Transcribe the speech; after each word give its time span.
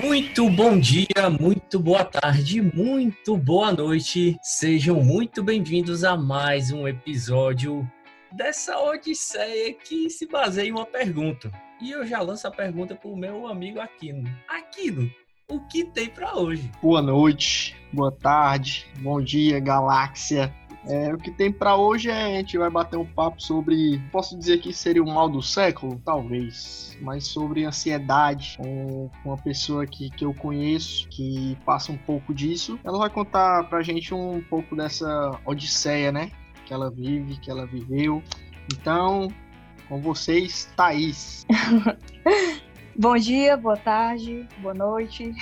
Muito 0.00 0.48
bom 0.48 0.78
dia, 0.78 1.28
muito 1.38 1.78
boa 1.78 2.02
tarde, 2.02 2.62
muito 2.62 3.36
boa 3.36 3.72
noite. 3.72 4.38
Sejam 4.42 5.02
muito 5.02 5.42
bem-vindos 5.42 6.02
a 6.02 6.16
mais 6.16 6.70
um 6.72 6.88
episódio 6.88 7.86
dessa 8.32 8.78
odisseia 8.78 9.74
que 9.74 10.08
se 10.08 10.26
baseia 10.26 10.68
em 10.68 10.72
uma 10.72 10.86
pergunta. 10.86 11.52
E 11.78 11.90
eu 11.90 12.06
já 12.06 12.22
lanço 12.22 12.48
a 12.48 12.50
pergunta 12.50 12.94
para 12.94 13.10
o 13.10 13.16
meu 13.16 13.46
amigo 13.46 13.80
Aquino. 13.80 14.34
Aquino, 14.48 15.10
o 15.46 15.60
que 15.60 15.84
tem 15.84 16.08
para 16.08 16.36
hoje? 16.36 16.70
Boa 16.80 17.02
noite, 17.02 17.76
boa 17.92 18.10
tarde, 18.10 18.86
bom 19.00 19.20
dia, 19.20 19.60
galáxia. 19.60 20.54
É, 20.86 21.14
o 21.14 21.18
que 21.18 21.30
tem 21.30 21.52
para 21.52 21.76
hoje 21.76 22.10
é 22.10 22.24
a 22.24 22.38
gente 22.38 22.58
vai 22.58 22.68
bater 22.68 22.96
um 22.96 23.06
papo 23.06 23.40
sobre, 23.40 24.00
posso 24.10 24.36
dizer 24.36 24.58
que 24.58 24.72
seria 24.72 25.02
o 25.02 25.06
mal 25.06 25.28
do 25.28 25.40
século, 25.40 26.00
talvez, 26.04 26.96
mas 27.00 27.26
sobre 27.26 27.64
ansiedade 27.64 28.58
com 28.58 29.08
uma 29.24 29.36
pessoa 29.36 29.86
que, 29.86 30.10
que 30.10 30.24
eu 30.24 30.34
conheço 30.34 31.08
que 31.08 31.56
passa 31.64 31.92
um 31.92 31.98
pouco 31.98 32.34
disso. 32.34 32.78
Ela 32.82 32.98
vai 32.98 33.10
contar 33.10 33.68
pra 33.68 33.82
gente 33.82 34.12
um 34.12 34.42
pouco 34.42 34.74
dessa 34.74 35.38
odisseia, 35.44 36.10
né, 36.10 36.30
que 36.66 36.74
ela 36.74 36.90
vive, 36.90 37.38
que 37.38 37.50
ela 37.50 37.64
viveu. 37.64 38.22
Então, 38.72 39.28
com 39.88 40.00
vocês, 40.00 40.72
Thaís. 40.76 41.46
Bom 42.98 43.16
dia, 43.16 43.56
boa 43.56 43.76
tarde, 43.76 44.46
boa 44.58 44.74
noite. 44.74 45.32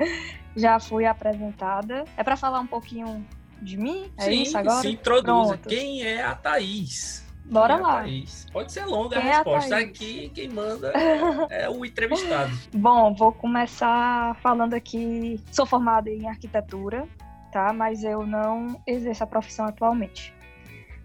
Já 0.54 0.78
fui 0.78 1.04
apresentada. 1.06 2.04
É 2.16 2.22
para 2.22 2.36
falar 2.36 2.60
um 2.60 2.66
pouquinho 2.66 3.26
de 3.62 3.76
mim? 3.76 4.10
É 4.16 4.24
sim, 4.24 4.42
isso 4.42 4.58
agora? 4.58 4.80
se 4.80 4.90
introduza. 4.90 5.58
Pronto. 5.58 5.68
Quem 5.68 6.02
é 6.02 6.22
a 6.22 6.34
Thaís? 6.34 7.22
Bora 7.44 7.74
Quem 7.74 7.82
é 7.82 7.84
a 7.84 7.88
lá. 7.88 8.00
Thaís? 8.02 8.46
Pode 8.52 8.72
ser 8.72 8.84
longa 8.86 9.20
Quem 9.20 9.28
a 9.28 9.30
é 9.30 9.32
a 9.32 9.36
resposta. 9.36 9.70
Thaís? 9.70 9.88
Aqui 9.88 10.28
quem 10.34 10.48
manda 10.48 10.92
é 11.50 11.68
o 11.68 11.84
entrevistado. 11.84 12.52
Bom, 12.74 13.14
vou 13.14 13.32
começar 13.32 14.36
falando 14.36 14.74
aqui. 14.74 15.40
Sou 15.50 15.66
formada 15.66 16.10
em 16.10 16.28
arquitetura, 16.28 17.06
tá? 17.52 17.72
Mas 17.72 18.04
eu 18.04 18.26
não 18.26 18.80
exerço 18.86 19.24
a 19.24 19.26
profissão 19.26 19.66
atualmente. 19.66 20.34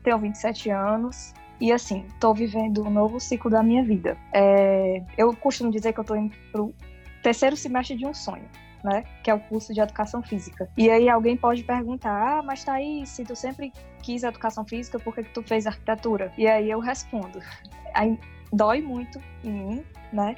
Tenho 0.03 0.17
27 0.19 0.69
anos 0.69 1.33
e, 1.59 1.71
assim, 1.71 2.05
tô 2.19 2.33
vivendo 2.33 2.83
um 2.83 2.89
novo 2.89 3.19
ciclo 3.19 3.49
da 3.49 3.63
minha 3.63 3.83
vida. 3.83 4.17
É, 4.33 5.03
eu 5.17 5.35
costumo 5.35 5.71
dizer 5.71 5.91
que 5.93 5.99
eu 5.99 6.03
tô 6.03 6.15
indo 6.15 6.35
pro 6.51 6.73
terceiro 7.23 7.57
semestre 7.57 7.97
de 7.97 8.05
um 8.05 8.13
sonho. 8.13 8.47
Né? 8.87 9.03
Que 9.21 9.29
é 9.29 9.33
o 9.33 9.39
curso 9.39 9.73
de 9.73 9.81
educação 9.81 10.23
física. 10.23 10.69
E 10.77 10.89
aí 10.89 11.09
alguém 11.09 11.35
pode 11.35 11.61
perguntar: 11.61 12.39
"Ah, 12.39 12.41
mas 12.41 12.63
Thaís, 12.63 13.09
se 13.09 13.25
tu 13.25 13.35
sempre 13.35 13.73
quis 14.01 14.23
educação 14.23 14.65
física, 14.65 14.97
por 14.97 15.13
que 15.13 15.23
que 15.23 15.33
tu 15.33 15.43
fez 15.43 15.67
arquitetura?" 15.67 16.31
E 16.37 16.47
aí 16.47 16.71
eu 16.71 16.79
respondo: 16.79 17.39
aí 17.93 18.17
dói 18.53 18.81
muito 18.81 19.19
em 19.43 19.51
mim, 19.51 19.85
né? 20.13 20.37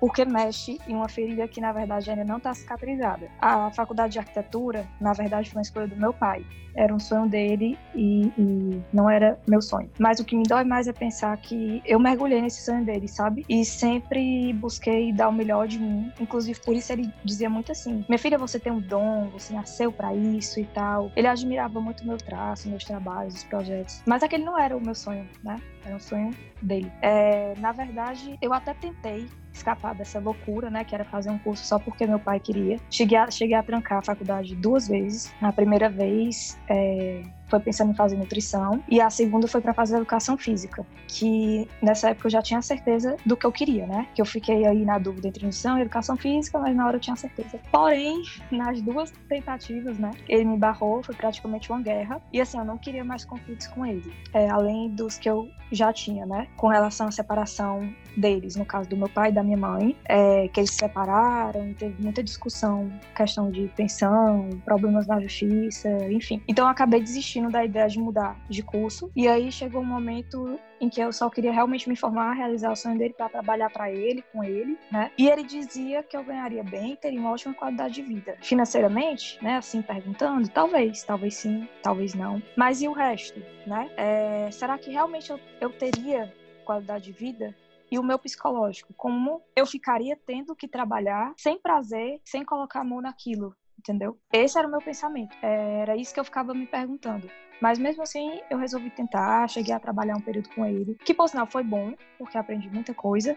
Porque 0.00 0.24
mexe 0.24 0.78
em 0.86 0.94
uma 0.94 1.08
ferida 1.08 1.46
que, 1.48 1.60
na 1.60 1.72
verdade, 1.72 2.10
ainda 2.10 2.24
não 2.24 2.38
está 2.38 2.54
cicatrizada. 2.54 3.28
A 3.40 3.70
faculdade 3.70 4.12
de 4.12 4.18
arquitetura, 4.18 4.86
na 5.00 5.12
verdade, 5.12 5.50
foi 5.50 5.58
uma 5.58 5.62
escolha 5.62 5.86
do 5.86 5.96
meu 5.96 6.12
pai. 6.12 6.44
Era 6.74 6.94
um 6.94 6.98
sonho 7.00 7.28
dele 7.28 7.76
e, 7.92 8.26
e 8.38 8.82
não 8.92 9.10
era 9.10 9.36
meu 9.48 9.60
sonho. 9.60 9.90
Mas 9.98 10.20
o 10.20 10.24
que 10.24 10.36
me 10.36 10.44
dói 10.44 10.62
mais 10.62 10.86
é 10.86 10.92
pensar 10.92 11.36
que 11.38 11.82
eu 11.84 11.98
mergulhei 11.98 12.40
nesse 12.40 12.62
sonho 12.64 12.84
dele, 12.84 13.08
sabe? 13.08 13.44
E 13.48 13.64
sempre 13.64 14.52
busquei 14.52 15.12
dar 15.12 15.28
o 15.28 15.32
melhor 15.32 15.66
de 15.66 15.78
mim. 15.78 16.12
Inclusive, 16.20 16.60
por 16.60 16.76
isso 16.76 16.92
ele 16.92 17.12
dizia 17.24 17.50
muito 17.50 17.72
assim: 17.72 18.04
Minha 18.08 18.18
filha, 18.18 18.38
você 18.38 18.60
tem 18.60 18.72
um 18.72 18.80
dom, 18.80 19.28
você 19.32 19.52
nasceu 19.52 19.90
para 19.90 20.14
isso 20.14 20.60
e 20.60 20.66
tal. 20.66 21.10
Ele 21.16 21.26
admirava 21.26 21.80
muito 21.80 22.06
meu 22.06 22.16
traço, 22.16 22.68
meus 22.68 22.84
trabalhos, 22.84 23.34
os 23.34 23.44
projetos. 23.44 24.00
Mas 24.06 24.22
aquele 24.22 24.44
não 24.44 24.56
era 24.56 24.76
o 24.76 24.80
meu 24.80 24.94
sonho, 24.94 25.28
né? 25.42 25.60
Era 25.84 25.96
um 25.96 26.00
sonho 26.00 26.30
dele. 26.62 26.92
É, 27.02 27.54
na 27.58 27.72
verdade, 27.72 28.38
eu 28.40 28.52
até 28.52 28.72
tentei 28.74 29.26
escapar 29.58 29.94
dessa 29.94 30.18
loucura, 30.18 30.70
né, 30.70 30.84
que 30.84 30.94
era 30.94 31.04
fazer 31.04 31.30
um 31.30 31.38
curso 31.38 31.64
só 31.64 31.78
porque 31.78 32.06
meu 32.06 32.18
pai 32.18 32.40
queria. 32.40 32.78
Cheguei 32.90 33.18
a, 33.18 33.30
cheguei 33.30 33.56
a 33.56 33.62
trancar 33.62 33.98
a 33.98 34.02
faculdade 34.02 34.54
duas 34.54 34.88
vezes. 34.88 35.32
Na 35.40 35.52
primeira 35.52 35.88
vez, 35.90 36.58
é, 36.68 37.22
foi 37.48 37.60
pensando 37.60 37.90
em 37.90 37.94
fazer 37.94 38.16
nutrição 38.16 38.82
e 38.88 39.00
a 39.00 39.10
segunda 39.10 39.48
foi 39.48 39.60
para 39.60 39.74
fazer 39.74 39.96
educação 39.96 40.36
física, 40.36 40.86
que 41.06 41.68
nessa 41.82 42.10
época 42.10 42.26
eu 42.26 42.30
já 42.30 42.42
tinha 42.42 42.62
certeza 42.62 43.16
do 43.24 43.36
que 43.36 43.46
eu 43.46 43.52
queria, 43.52 43.86
né? 43.86 44.06
Que 44.14 44.20
eu 44.20 44.26
fiquei 44.26 44.66
aí 44.66 44.84
na 44.84 44.98
dúvida 44.98 45.28
entre 45.28 45.44
nutrição 45.44 45.78
e 45.78 45.82
educação 45.82 46.16
física, 46.16 46.58
mas 46.58 46.76
na 46.76 46.86
hora 46.86 46.96
eu 46.96 47.00
tinha 47.00 47.16
certeza. 47.16 47.58
Porém, 47.70 48.22
nas 48.50 48.80
duas 48.80 49.10
tentativas, 49.28 49.98
né, 49.98 50.10
ele 50.28 50.44
me 50.44 50.56
barrou, 50.56 51.02
foi 51.02 51.14
praticamente 51.14 51.70
uma 51.70 51.80
guerra 51.80 52.20
e 52.32 52.40
assim 52.40 52.58
eu 52.58 52.64
não 52.64 52.78
queria 52.78 53.04
mais 53.04 53.24
conflitos 53.24 53.66
com 53.68 53.84
ele, 53.84 54.12
é, 54.32 54.48
além 54.48 54.90
dos 54.90 55.18
que 55.18 55.28
eu 55.28 55.48
já 55.70 55.92
tinha, 55.92 56.24
né, 56.24 56.48
com 56.56 56.68
relação 56.68 57.08
à 57.08 57.10
separação 57.10 57.92
deles, 58.16 58.56
no 58.56 58.64
caso 58.64 58.88
do 58.88 58.96
meu 58.96 59.08
pai 59.08 59.30
e 59.30 59.32
da 59.32 59.42
minha 59.42 59.56
mãe, 59.56 59.96
é, 60.04 60.48
que 60.48 60.60
eles 60.60 60.70
se 60.70 60.76
separaram, 60.76 61.72
teve 61.74 62.02
muita 62.02 62.22
discussão, 62.22 62.90
questão 63.14 63.50
de 63.50 63.70
pensão, 63.76 64.48
problemas 64.64 65.06
na 65.06 65.20
justiça, 65.20 65.88
enfim. 66.10 66.42
Então 66.48 66.64
eu 66.64 66.70
acabei 66.70 67.00
desistindo 67.00 67.37
da 67.46 67.64
ideia 67.64 67.88
de 67.88 67.98
mudar 67.98 68.36
de 68.48 68.62
curso 68.62 69.10
e 69.14 69.28
aí 69.28 69.52
chegou 69.52 69.80
um 69.80 69.84
momento 69.84 70.58
em 70.80 70.88
que 70.88 71.00
eu 71.00 71.12
só 71.12 71.28
queria 71.28 71.52
realmente 71.52 71.88
me 71.88 71.96
formar, 71.96 72.32
realizar 72.32 72.72
o 72.72 72.76
sonho 72.76 72.98
dele 72.98 73.14
para 73.14 73.28
trabalhar 73.28 73.70
para 73.70 73.90
ele, 73.90 74.22
com 74.32 74.42
ele, 74.42 74.78
né? 74.90 75.10
E 75.18 75.28
ele 75.28 75.42
dizia 75.42 76.02
que 76.02 76.16
eu 76.16 76.24
ganharia 76.24 76.62
bem, 76.62 76.96
teria 76.96 77.20
uma 77.20 77.32
ótima 77.32 77.54
qualidade 77.54 77.94
de 77.94 78.02
vida. 78.02 78.36
Financeiramente, 78.42 79.42
né? 79.42 79.56
Assim, 79.56 79.82
perguntando, 79.82 80.48
talvez, 80.48 81.02
talvez 81.02 81.34
sim, 81.34 81.68
talvez 81.82 82.14
não. 82.14 82.42
Mas 82.56 82.80
e 82.80 82.88
o 82.88 82.92
resto, 82.92 83.40
né? 83.66 83.90
É, 83.96 84.50
será 84.50 84.78
que 84.78 84.90
realmente 84.90 85.30
eu, 85.30 85.40
eu 85.60 85.70
teria 85.70 86.32
qualidade 86.64 87.06
de 87.06 87.12
vida? 87.12 87.54
e 87.90 87.98
o 87.98 88.02
meu 88.02 88.18
psicológico, 88.18 88.92
como 88.94 89.42
eu 89.56 89.66
ficaria 89.66 90.18
tendo 90.26 90.54
que 90.54 90.68
trabalhar 90.68 91.32
sem 91.36 91.58
prazer, 91.58 92.20
sem 92.24 92.44
colocar 92.44 92.80
a 92.80 92.84
mão 92.84 93.00
naquilo, 93.00 93.54
entendeu? 93.78 94.18
Esse 94.32 94.58
era 94.58 94.66
o 94.66 94.70
meu 94.70 94.80
pensamento, 94.80 95.36
era 95.42 95.96
isso 95.96 96.12
que 96.12 96.20
eu 96.20 96.24
ficava 96.24 96.52
me 96.52 96.66
perguntando. 96.66 97.28
Mas 97.60 97.78
mesmo 97.78 98.02
assim, 98.02 98.40
eu 98.50 98.58
resolvi 98.58 98.90
tentar, 98.90 99.48
cheguei 99.48 99.74
a 99.74 99.80
trabalhar 99.80 100.16
um 100.16 100.20
período 100.20 100.48
com 100.50 100.64
ele, 100.64 100.96
que 101.04 101.14
por 101.14 101.28
sinal 101.28 101.46
foi 101.46 101.62
bom, 101.62 101.92
porque 102.18 102.38
aprendi 102.38 102.70
muita 102.70 102.94
coisa. 102.94 103.36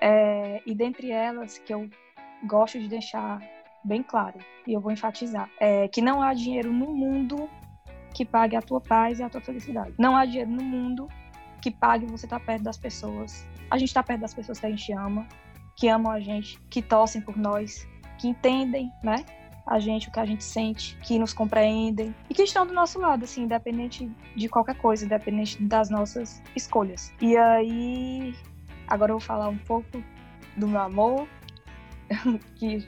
É, 0.00 0.60
e 0.66 0.74
dentre 0.74 1.10
elas, 1.10 1.58
que 1.58 1.72
eu 1.72 1.88
gosto 2.46 2.78
de 2.78 2.88
deixar 2.88 3.40
bem 3.84 4.02
claro, 4.02 4.38
e 4.66 4.72
eu 4.72 4.80
vou 4.80 4.90
enfatizar, 4.90 5.48
é 5.60 5.86
que 5.88 6.00
não 6.00 6.20
há 6.20 6.34
dinheiro 6.34 6.72
no 6.72 6.92
mundo 6.92 7.48
que 8.12 8.24
pague 8.24 8.56
a 8.56 8.62
tua 8.62 8.80
paz 8.80 9.18
e 9.18 9.22
a 9.22 9.28
tua 9.28 9.40
felicidade. 9.40 9.94
Não 9.98 10.16
há 10.16 10.24
dinheiro 10.24 10.50
no 10.50 10.62
mundo 10.62 11.08
que 11.60 11.70
pague 11.70 12.06
você 12.06 12.26
estar 12.26 12.40
perto 12.40 12.62
das 12.62 12.76
pessoas. 12.76 13.46
A 13.70 13.78
gente 13.78 13.88
está 13.88 14.02
perto 14.02 14.20
das 14.20 14.34
pessoas 14.34 14.60
que 14.60 14.66
a 14.66 14.70
gente 14.70 14.92
ama, 14.92 15.26
que 15.76 15.88
amam 15.88 16.12
a 16.12 16.20
gente, 16.20 16.60
que 16.70 16.82
torcem 16.82 17.20
por 17.20 17.36
nós, 17.36 17.88
que 18.18 18.28
entendem, 18.28 18.90
né? 19.02 19.16
A 19.66 19.78
gente, 19.78 20.08
o 20.08 20.12
que 20.12 20.20
a 20.20 20.26
gente 20.26 20.44
sente, 20.44 20.96
que 21.02 21.18
nos 21.18 21.32
compreendem 21.32 22.14
e 22.28 22.34
que 22.34 22.42
estão 22.42 22.66
do 22.66 22.74
nosso 22.74 22.98
lado, 23.00 23.24
assim, 23.24 23.44
independente 23.44 24.10
de 24.36 24.48
qualquer 24.48 24.76
coisa, 24.76 25.04
independente 25.04 25.62
das 25.62 25.88
nossas 25.88 26.42
escolhas. 26.54 27.12
E 27.20 27.36
aí, 27.36 28.34
agora 28.86 29.12
eu 29.12 29.18
vou 29.18 29.26
falar 29.26 29.48
um 29.48 29.58
pouco 29.58 30.02
do 30.56 30.68
meu 30.68 30.80
amor, 30.80 31.26
que 32.56 32.86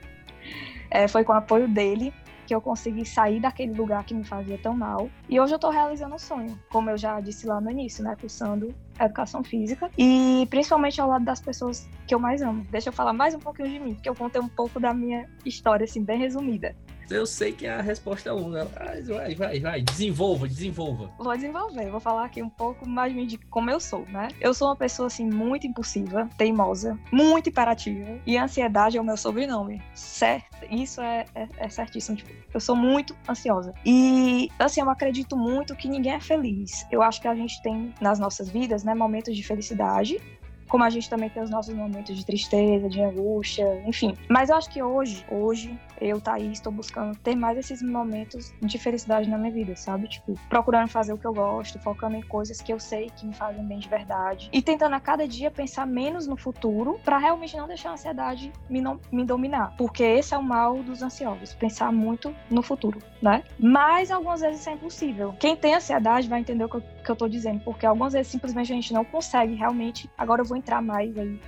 é, 0.90 1.08
foi 1.08 1.24
com 1.24 1.32
o 1.32 1.36
apoio 1.36 1.66
dele 1.66 2.12
que 2.46 2.54
eu 2.54 2.60
consegui 2.60 3.04
sair 3.04 3.40
daquele 3.40 3.72
lugar 3.72 4.04
que 4.04 4.14
me 4.14 4.24
fazia 4.24 4.56
tão 4.56 4.74
mal. 4.74 5.10
E 5.28 5.38
hoje 5.40 5.54
eu 5.54 5.58
tô 5.58 5.68
realizando 5.68 6.14
um 6.14 6.18
sonho, 6.18 6.58
como 6.70 6.88
eu 6.88 6.96
já 6.96 7.20
disse 7.20 7.46
lá 7.46 7.60
no 7.60 7.70
início, 7.70 8.02
né? 8.04 8.16
Cursando 8.18 8.74
educação 8.98 9.44
física 9.44 9.90
e 9.98 10.46
principalmente 10.48 11.00
ao 11.00 11.08
lado 11.08 11.24
das 11.24 11.40
pessoas 11.40 11.86
que 12.06 12.14
eu 12.14 12.18
mais 12.18 12.40
amo. 12.40 12.66
Deixa 12.70 12.88
eu 12.88 12.92
falar 12.92 13.12
mais 13.12 13.34
um 13.34 13.38
pouquinho 13.38 13.68
de 13.68 13.78
mim, 13.78 13.94
porque 13.94 14.08
eu 14.08 14.14
contei 14.14 14.40
um 14.40 14.48
pouco 14.48 14.80
da 14.80 14.94
minha 14.94 15.28
história, 15.44 15.84
assim, 15.84 16.02
bem 16.02 16.18
resumida. 16.18 16.74
Eu 17.10 17.26
sei 17.26 17.52
que 17.52 17.66
a 17.66 17.80
resposta 17.80 18.28
é 18.28 18.32
longa, 18.32 18.68
mas 18.78 19.08
vai, 19.08 19.34
vai, 19.34 19.60
vai, 19.60 19.82
desenvolva, 19.82 20.48
desenvolva. 20.48 21.10
Vou 21.18 21.34
desenvolver, 21.34 21.90
vou 21.90 22.00
falar 22.00 22.24
aqui 22.24 22.42
um 22.42 22.48
pouco 22.48 22.88
mais 22.88 23.14
de 23.26 23.38
como 23.38 23.70
eu 23.70 23.78
sou, 23.78 24.04
né? 24.08 24.28
Eu 24.40 24.52
sou 24.52 24.68
uma 24.68 24.76
pessoa, 24.76 25.06
assim, 25.06 25.24
muito 25.24 25.66
impulsiva, 25.66 26.28
teimosa, 26.36 26.98
muito 27.12 27.48
imperativa, 27.48 28.18
e 28.26 28.36
ansiedade 28.36 28.98
é 28.98 29.00
o 29.00 29.04
meu 29.04 29.16
sobrenome, 29.16 29.82
certo? 29.94 30.66
Isso 30.70 31.00
é, 31.00 31.24
é, 31.34 31.48
é 31.58 31.68
certíssimo, 31.68 32.16
tipo, 32.16 32.30
eu 32.52 32.60
sou 32.60 32.74
muito 32.74 33.16
ansiosa. 33.28 33.72
E, 33.84 34.50
assim, 34.58 34.80
eu 34.80 34.90
acredito 34.90 35.36
muito 35.36 35.76
que 35.76 35.88
ninguém 35.88 36.14
é 36.14 36.20
feliz. 36.20 36.86
Eu 36.90 37.02
acho 37.02 37.20
que 37.20 37.28
a 37.28 37.34
gente 37.34 37.62
tem 37.62 37.94
nas 38.00 38.18
nossas 38.18 38.48
vidas, 38.48 38.82
né, 38.82 38.94
momentos 38.94 39.36
de 39.36 39.42
felicidade, 39.42 40.20
como 40.68 40.84
a 40.84 40.90
gente 40.90 41.08
também 41.08 41.30
tem 41.30 41.42
os 41.42 41.50
nossos 41.50 41.74
momentos 41.74 42.16
de 42.16 42.24
tristeza, 42.24 42.88
de 42.88 43.00
angústia, 43.00 43.82
enfim. 43.86 44.14
Mas 44.28 44.50
eu 44.50 44.56
acho 44.56 44.70
que 44.70 44.82
hoje, 44.82 45.24
hoje, 45.30 45.78
eu, 46.00 46.20
Thaís, 46.20 46.52
estou 46.52 46.72
buscando 46.72 47.16
ter 47.18 47.34
mais 47.34 47.58
esses 47.58 47.82
momentos 47.82 48.52
de 48.60 48.78
felicidade 48.78 49.28
na 49.28 49.38
minha 49.38 49.52
vida, 49.52 49.76
sabe? 49.76 50.08
Tipo, 50.08 50.34
procurando 50.48 50.88
fazer 50.88 51.12
o 51.12 51.18
que 51.18 51.26
eu 51.26 51.32
gosto, 51.32 51.78
focando 51.80 52.16
em 52.16 52.22
coisas 52.22 52.60
que 52.60 52.72
eu 52.72 52.78
sei 52.78 53.10
que 53.16 53.26
me 53.26 53.34
fazem 53.34 53.64
bem 53.64 53.78
de 53.78 53.88
verdade. 53.88 54.48
E 54.52 54.62
tentando 54.62 54.94
a 54.94 55.00
cada 55.00 55.26
dia 55.26 55.50
pensar 55.50 55.86
menos 55.86 56.26
no 56.26 56.36
futuro 56.36 56.98
para 57.04 57.18
realmente 57.18 57.56
não 57.56 57.66
deixar 57.66 57.90
a 57.90 57.92
ansiedade 57.92 58.52
me, 58.68 58.80
não, 58.80 59.00
me 59.10 59.24
dominar. 59.24 59.74
Porque 59.76 60.02
esse 60.02 60.34
é 60.34 60.38
o 60.38 60.42
mal 60.42 60.82
dos 60.82 61.02
ansiosos, 61.02 61.54
pensar 61.54 61.92
muito 61.92 62.34
no 62.50 62.62
futuro, 62.62 63.00
né? 63.22 63.42
Mas 63.58 64.10
algumas 64.10 64.40
vezes 64.40 64.60
isso 64.60 64.70
é 64.70 64.72
impossível. 64.72 65.34
Quem 65.38 65.56
tem 65.56 65.74
ansiedade 65.74 66.28
vai 66.28 66.40
entender 66.40 66.64
o 66.64 66.68
que 66.68 66.76
eu, 66.76 66.82
que 67.06 67.12
eu 67.12 67.16
tô 67.16 67.28
dizendo, 67.28 67.60
porque 67.60 67.86
algumas 67.86 68.12
vezes 68.12 68.30
simplesmente 68.30 68.72
a 68.72 68.74
gente 68.74 68.92
não 68.92 69.04
consegue 69.04 69.54
realmente. 69.54 70.10
Agora 70.18 70.42
eu 70.42 70.44
vou 70.44 70.56
entrar 70.56 70.82
mais 70.82 71.16
aí 71.16 71.40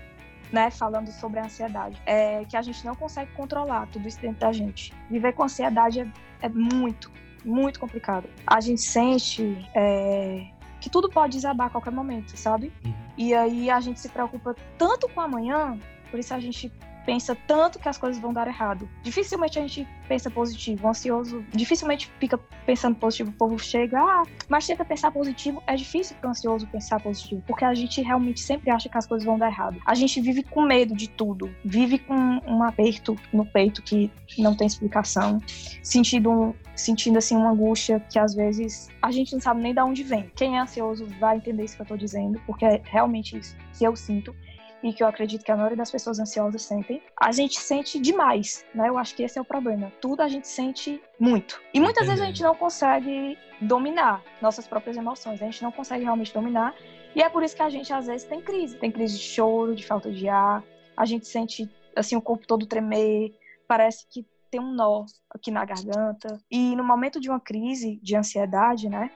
né, 0.52 0.70
falando 0.70 1.10
sobre 1.10 1.40
a 1.40 1.44
ansiedade, 1.44 2.00
é 2.06 2.44
que 2.44 2.56
a 2.56 2.62
gente 2.62 2.87
não 2.87 2.94
consegue 2.94 3.31
controlar 3.32 3.87
tudo 3.88 4.08
isso 4.08 4.19
dentro 4.20 4.40
da 4.40 4.52
gente. 4.52 4.94
Viver 5.10 5.34
com 5.34 5.43
ansiedade 5.43 6.00
é, 6.00 6.08
é 6.40 6.49
muito, 6.49 7.10
muito 7.44 7.78
complicado. 7.78 8.28
A 8.46 8.60
gente 8.60 8.81
sente 8.81 9.69
é, 9.75 10.46
que 10.81 10.88
tudo 10.88 11.10
pode 11.10 11.34
desabar 11.34 11.66
a 11.66 11.70
qualquer 11.70 11.93
momento, 11.93 12.34
sabe? 12.37 12.72
Uhum. 12.84 12.94
E 13.19 13.34
aí 13.34 13.69
a 13.69 13.81
gente 13.81 14.00
se 14.00 14.08
preocupa 14.08 14.54
tanto 14.78 15.08
com 15.08 15.20
amanhã, 15.20 15.78
por 16.11 16.19
isso 16.19 16.32
a 16.32 16.40
gente 16.40 16.72
pensa 17.08 17.34
tanto 17.46 17.78
que 17.78 17.88
as 17.88 17.96
coisas 17.96 18.20
vão 18.20 18.34
dar 18.34 18.46
errado. 18.46 18.87
Dificilmente 19.02 19.58
a 19.58 19.62
gente 19.62 19.88
pensa 20.06 20.31
positivo. 20.31 20.87
O 20.87 20.90
ansioso 20.90 21.43
dificilmente 21.55 22.12
fica 22.20 22.37
pensando 22.66 22.96
positivo. 22.96 23.31
O 23.31 23.32
povo 23.32 23.58
chega, 23.58 23.99
ah, 23.99 24.25
mas 24.46 24.66
tenta 24.66 24.84
pensar 24.84 25.10
positivo. 25.10 25.62
É 25.66 25.75
difícil 25.75 26.14
para 26.20 26.28
o 26.28 26.31
ansioso 26.32 26.66
pensar 26.66 27.00
positivo, 27.00 27.43
porque 27.46 27.64
a 27.64 27.72
gente 27.72 28.02
realmente 28.02 28.40
sempre 28.40 28.70
acha 28.70 28.90
que 28.90 28.99
as 28.99 29.06
coisas 29.06 29.25
vão 29.25 29.38
dar 29.38 29.46
errado. 29.46 29.81
A 29.87 29.94
gente 29.94 30.20
vive 30.20 30.43
com 30.43 30.60
medo 30.60 30.94
de 30.94 31.08
tudo, 31.08 31.50
vive 31.64 31.99
com 31.99 32.14
um 32.14 32.62
aperto 32.62 33.16
no 33.32 33.46
peito 33.46 33.82
que 33.82 34.11
não 34.37 34.54
tem 34.54 34.66
explicação, 34.66 35.40
sentindo 35.82 36.54
sentindo 36.76 37.19
assim 37.19 37.37
uma 37.37 37.50
angústia 37.50 37.99
que 38.08 38.19
às 38.19 38.34
vezes 38.34 38.88
a 39.02 39.11
gente 39.11 39.32
não 39.32 39.40
sabe 39.40 39.61
nem 39.62 39.75
de 39.75 39.81
onde 39.81 40.04
vem. 40.04 40.31
Quem 40.37 40.58
é 40.58 40.61
ansioso 40.61 41.06
vai 41.19 41.38
entender 41.38 41.64
isso 41.64 41.75
que 41.75 41.81
eu 41.81 41.84
estou 41.84 41.96
dizendo, 41.96 42.40
porque 42.46 42.64
é 42.64 42.82
realmente 42.84 43.37
isso 43.37 43.56
que 43.76 43.84
eu 43.84 43.96
sinto 43.96 44.34
e 44.82 44.92
que 44.92 45.02
eu 45.02 45.06
acredito 45.06 45.44
que 45.44 45.50
a 45.50 45.56
maioria 45.56 45.76
das 45.76 45.90
pessoas 45.90 46.19
ansiosas 46.19 46.62
sentem, 46.62 47.02
a 47.20 47.32
gente 47.32 47.58
sente 47.58 47.98
demais, 47.98 48.64
né? 48.75 48.88
Eu 48.88 48.98
acho 48.98 49.14
que 49.14 49.22
esse 49.22 49.38
é 49.38 49.42
o 49.42 49.44
problema. 49.44 49.92
Tudo 50.00 50.22
a 50.22 50.28
gente 50.28 50.46
sente 50.46 51.02
muito. 51.19 51.60
E 51.75 51.80
muitas 51.80 52.04
Entendi. 52.04 52.10
vezes 52.10 52.22
a 52.22 52.26
gente 52.26 52.42
não 52.42 52.54
consegue 52.54 53.36
dominar 53.60 54.22
nossas 54.40 54.66
próprias 54.66 54.96
emoções, 54.96 55.42
a 55.42 55.44
gente 55.46 55.62
não 55.62 55.72
consegue 55.72 56.04
realmente 56.04 56.32
dominar. 56.32 56.75
E 57.14 57.22
é 57.22 57.28
por 57.28 57.42
isso 57.42 57.56
que 57.56 57.62
a 57.62 57.70
gente 57.70 57.92
às 57.92 58.06
vezes 58.06 58.26
tem 58.26 58.40
crise, 58.40 58.76
tem 58.76 58.90
crise 58.90 59.16
de 59.19 59.25
choro, 59.25 59.75
de 59.75 59.84
falta 59.84 60.10
de 60.10 60.28
ar, 60.28 60.62
a 60.96 61.04
gente 61.04 61.26
sente 61.26 61.69
assim 61.96 62.16
o 62.16 62.22
corpo 62.22 62.46
todo 62.46 62.66
tremer, 62.66 63.34
parece 63.66 64.06
que 64.08 64.25
tem 64.50 64.60
um 64.60 64.72
nó 64.72 65.04
aqui 65.30 65.50
na 65.50 65.64
garganta. 65.64 66.40
E 66.50 66.75
no 66.76 66.84
momento 66.84 67.20
de 67.20 67.28
uma 67.28 67.40
crise 67.40 67.98
de 68.02 68.16
ansiedade, 68.16 68.88
né, 68.88 69.10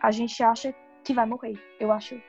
a 0.00 0.10
gente 0.10 0.42
acha 0.42 0.74
que 1.04 1.12
vai 1.12 1.26
morrer. 1.26 1.58
Eu 1.80 1.92
acho 1.92 2.20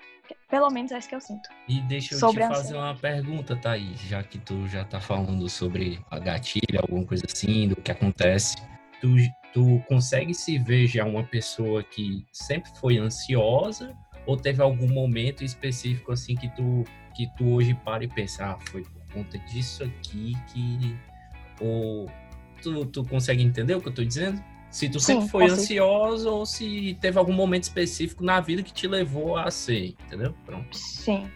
pelo 0.50 0.70
menos 0.70 0.92
é 0.92 0.98
isso 0.98 1.10
que 1.10 1.16
eu 1.16 1.22
sinto. 1.22 1.50
E 1.68 1.82
deixa 1.82 2.16
eu 2.16 2.20
sobre 2.20 2.44
te 2.44 2.48
fazer 2.48 2.76
uma 2.76 2.96
pergunta, 2.96 3.56
Thaís, 3.56 4.00
já 4.02 4.24
que 4.24 4.38
tu 4.40 4.68
já 4.68 4.84
tá 4.84 5.00
falando 5.00 5.48
sobre 5.50 6.00
a 6.10 6.20
gatilha, 6.20 6.82
alguma 6.82 7.06
coisa 7.06 7.24
assim, 7.26 7.68
do 7.68 7.76
que 7.76 7.92
acontece. 7.92 8.56
Tu, 9.02 9.16
tu 9.54 9.82
consegue 9.88 10.34
se 10.34 10.58
ver 10.58 10.88
já 10.88 11.06
uma 11.06 11.24
pessoa 11.24 11.84
que 11.84 12.26
sempre 12.32 12.72
foi 12.80 12.98
ansiosa 12.98 13.96
ou 14.26 14.38
teve 14.38 14.62
algum 14.62 14.88
momento 14.88 15.44
específico 15.44 16.12
assim 16.12 16.36
que 16.36 16.50
tu 16.50 16.84
que 17.16 17.28
tu 17.36 17.54
hoje 17.54 17.74
para 17.74 18.04
e 18.04 18.08
pensa, 18.08 18.46
ah, 18.46 18.58
foi 18.68 18.84
por 18.84 19.14
conta 19.14 19.38
disso 19.40 19.84
aqui 19.84 20.34
que 20.54 20.98
ou 21.60 22.10
tu, 22.62 22.86
tu 22.86 23.04
consegue 23.04 23.44
entender 23.44 23.76
o 23.76 23.82
que 23.82 23.88
eu 23.90 23.94
tô 23.94 24.04
dizendo? 24.04 24.42
Se 24.72 24.88
tu 24.88 25.00
sempre 25.00 25.24
Sim, 25.24 25.30
foi 25.30 25.46
ansioso 25.46 26.30
ou 26.30 26.46
se 26.46 26.98
teve 27.02 27.18
algum 27.18 27.34
momento 27.34 27.64
específico 27.64 28.24
na 28.24 28.40
vida 28.40 28.62
que 28.62 28.72
te 28.72 28.88
levou 28.88 29.36
a 29.36 29.50
ser, 29.50 29.96
entendeu? 30.06 30.34
Pronto. 30.46 30.78
Sim. 30.78 31.30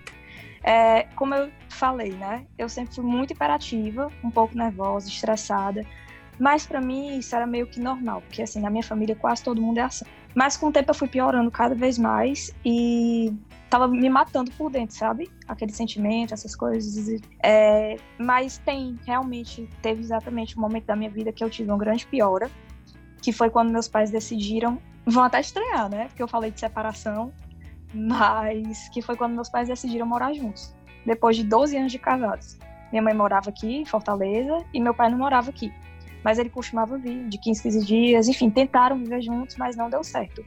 É, 0.63 1.03
como 1.15 1.33
eu 1.35 1.51
falei, 1.67 2.11
né? 2.11 2.45
Eu 2.57 2.69
sempre 2.69 2.95
fui 2.95 3.03
muito 3.03 3.33
imperativa, 3.33 4.09
um 4.23 4.29
pouco 4.29 4.55
nervosa, 4.55 5.07
estressada. 5.07 5.85
Mas 6.39 6.65
para 6.65 6.81
mim 6.81 7.17
isso 7.17 7.35
era 7.35 7.45
meio 7.45 7.67
que 7.67 7.79
normal, 7.79 8.21
porque 8.21 8.41
assim, 8.41 8.59
na 8.59 8.69
minha 8.69 8.83
família 8.83 9.15
quase 9.15 9.43
todo 9.43 9.61
mundo 9.61 9.79
é 9.79 9.81
assim. 9.81 10.05
Mas 10.33 10.57
com 10.57 10.67
o 10.67 10.71
tempo 10.71 10.89
eu 10.89 10.95
fui 10.95 11.07
piorando 11.07 11.51
cada 11.51 11.75
vez 11.75 11.97
mais 11.97 12.51
e 12.65 13.33
tava 13.69 13.87
me 13.87 14.09
matando 14.09 14.51
por 14.51 14.71
dentro, 14.71 14.95
sabe? 14.95 15.29
Aquele 15.47 15.71
sentimento, 15.71 16.33
essas 16.33 16.55
coisas. 16.55 17.21
É, 17.43 17.97
mas 18.17 18.57
tem, 18.59 18.97
realmente, 19.05 19.69
teve 19.81 20.01
exatamente 20.01 20.57
um 20.57 20.61
momento 20.61 20.85
da 20.85 20.95
minha 20.95 21.09
vida 21.09 21.31
que 21.31 21.43
eu 21.43 21.49
tive 21.49 21.69
uma 21.69 21.77
grande 21.77 22.05
piora 22.07 22.49
que 23.23 23.31
foi 23.31 23.49
quando 23.49 23.71
meus 23.71 23.87
pais 23.87 24.11
decidiram, 24.11 24.77
vão 25.05 25.23
até 25.23 25.39
estranhar, 25.39 25.89
né? 25.89 26.07
Porque 26.09 26.21
eu 26.21 26.27
falei 26.27 26.51
de 26.51 26.59
separação, 26.59 27.31
mas 27.93 28.89
que 28.89 29.01
foi 29.01 29.15
quando 29.15 29.33
meus 29.33 29.49
pais 29.49 29.69
decidiram 29.69 30.05
morar 30.05 30.33
juntos, 30.33 30.75
depois 31.05 31.37
de 31.37 31.43
12 31.45 31.77
anos 31.77 31.91
de 31.91 31.97
casados. 31.97 32.59
Minha 32.91 33.01
mãe 33.01 33.13
morava 33.13 33.49
aqui, 33.49 33.77
em 33.77 33.85
Fortaleza, 33.85 34.63
e 34.73 34.79
meu 34.79 34.93
pai 34.93 35.09
não 35.09 35.17
morava 35.17 35.49
aqui. 35.49 35.73
Mas 36.21 36.37
ele 36.37 36.49
costumava 36.49 36.97
vir 36.97 37.27
de 37.27 37.37
15, 37.37 37.63
15 37.63 37.85
dias, 37.85 38.27
enfim, 38.27 38.49
tentaram 38.49 38.97
viver 38.97 39.21
juntos, 39.21 39.55
mas 39.55 39.75
não 39.77 39.89
deu 39.89 40.03
certo. 40.03 40.45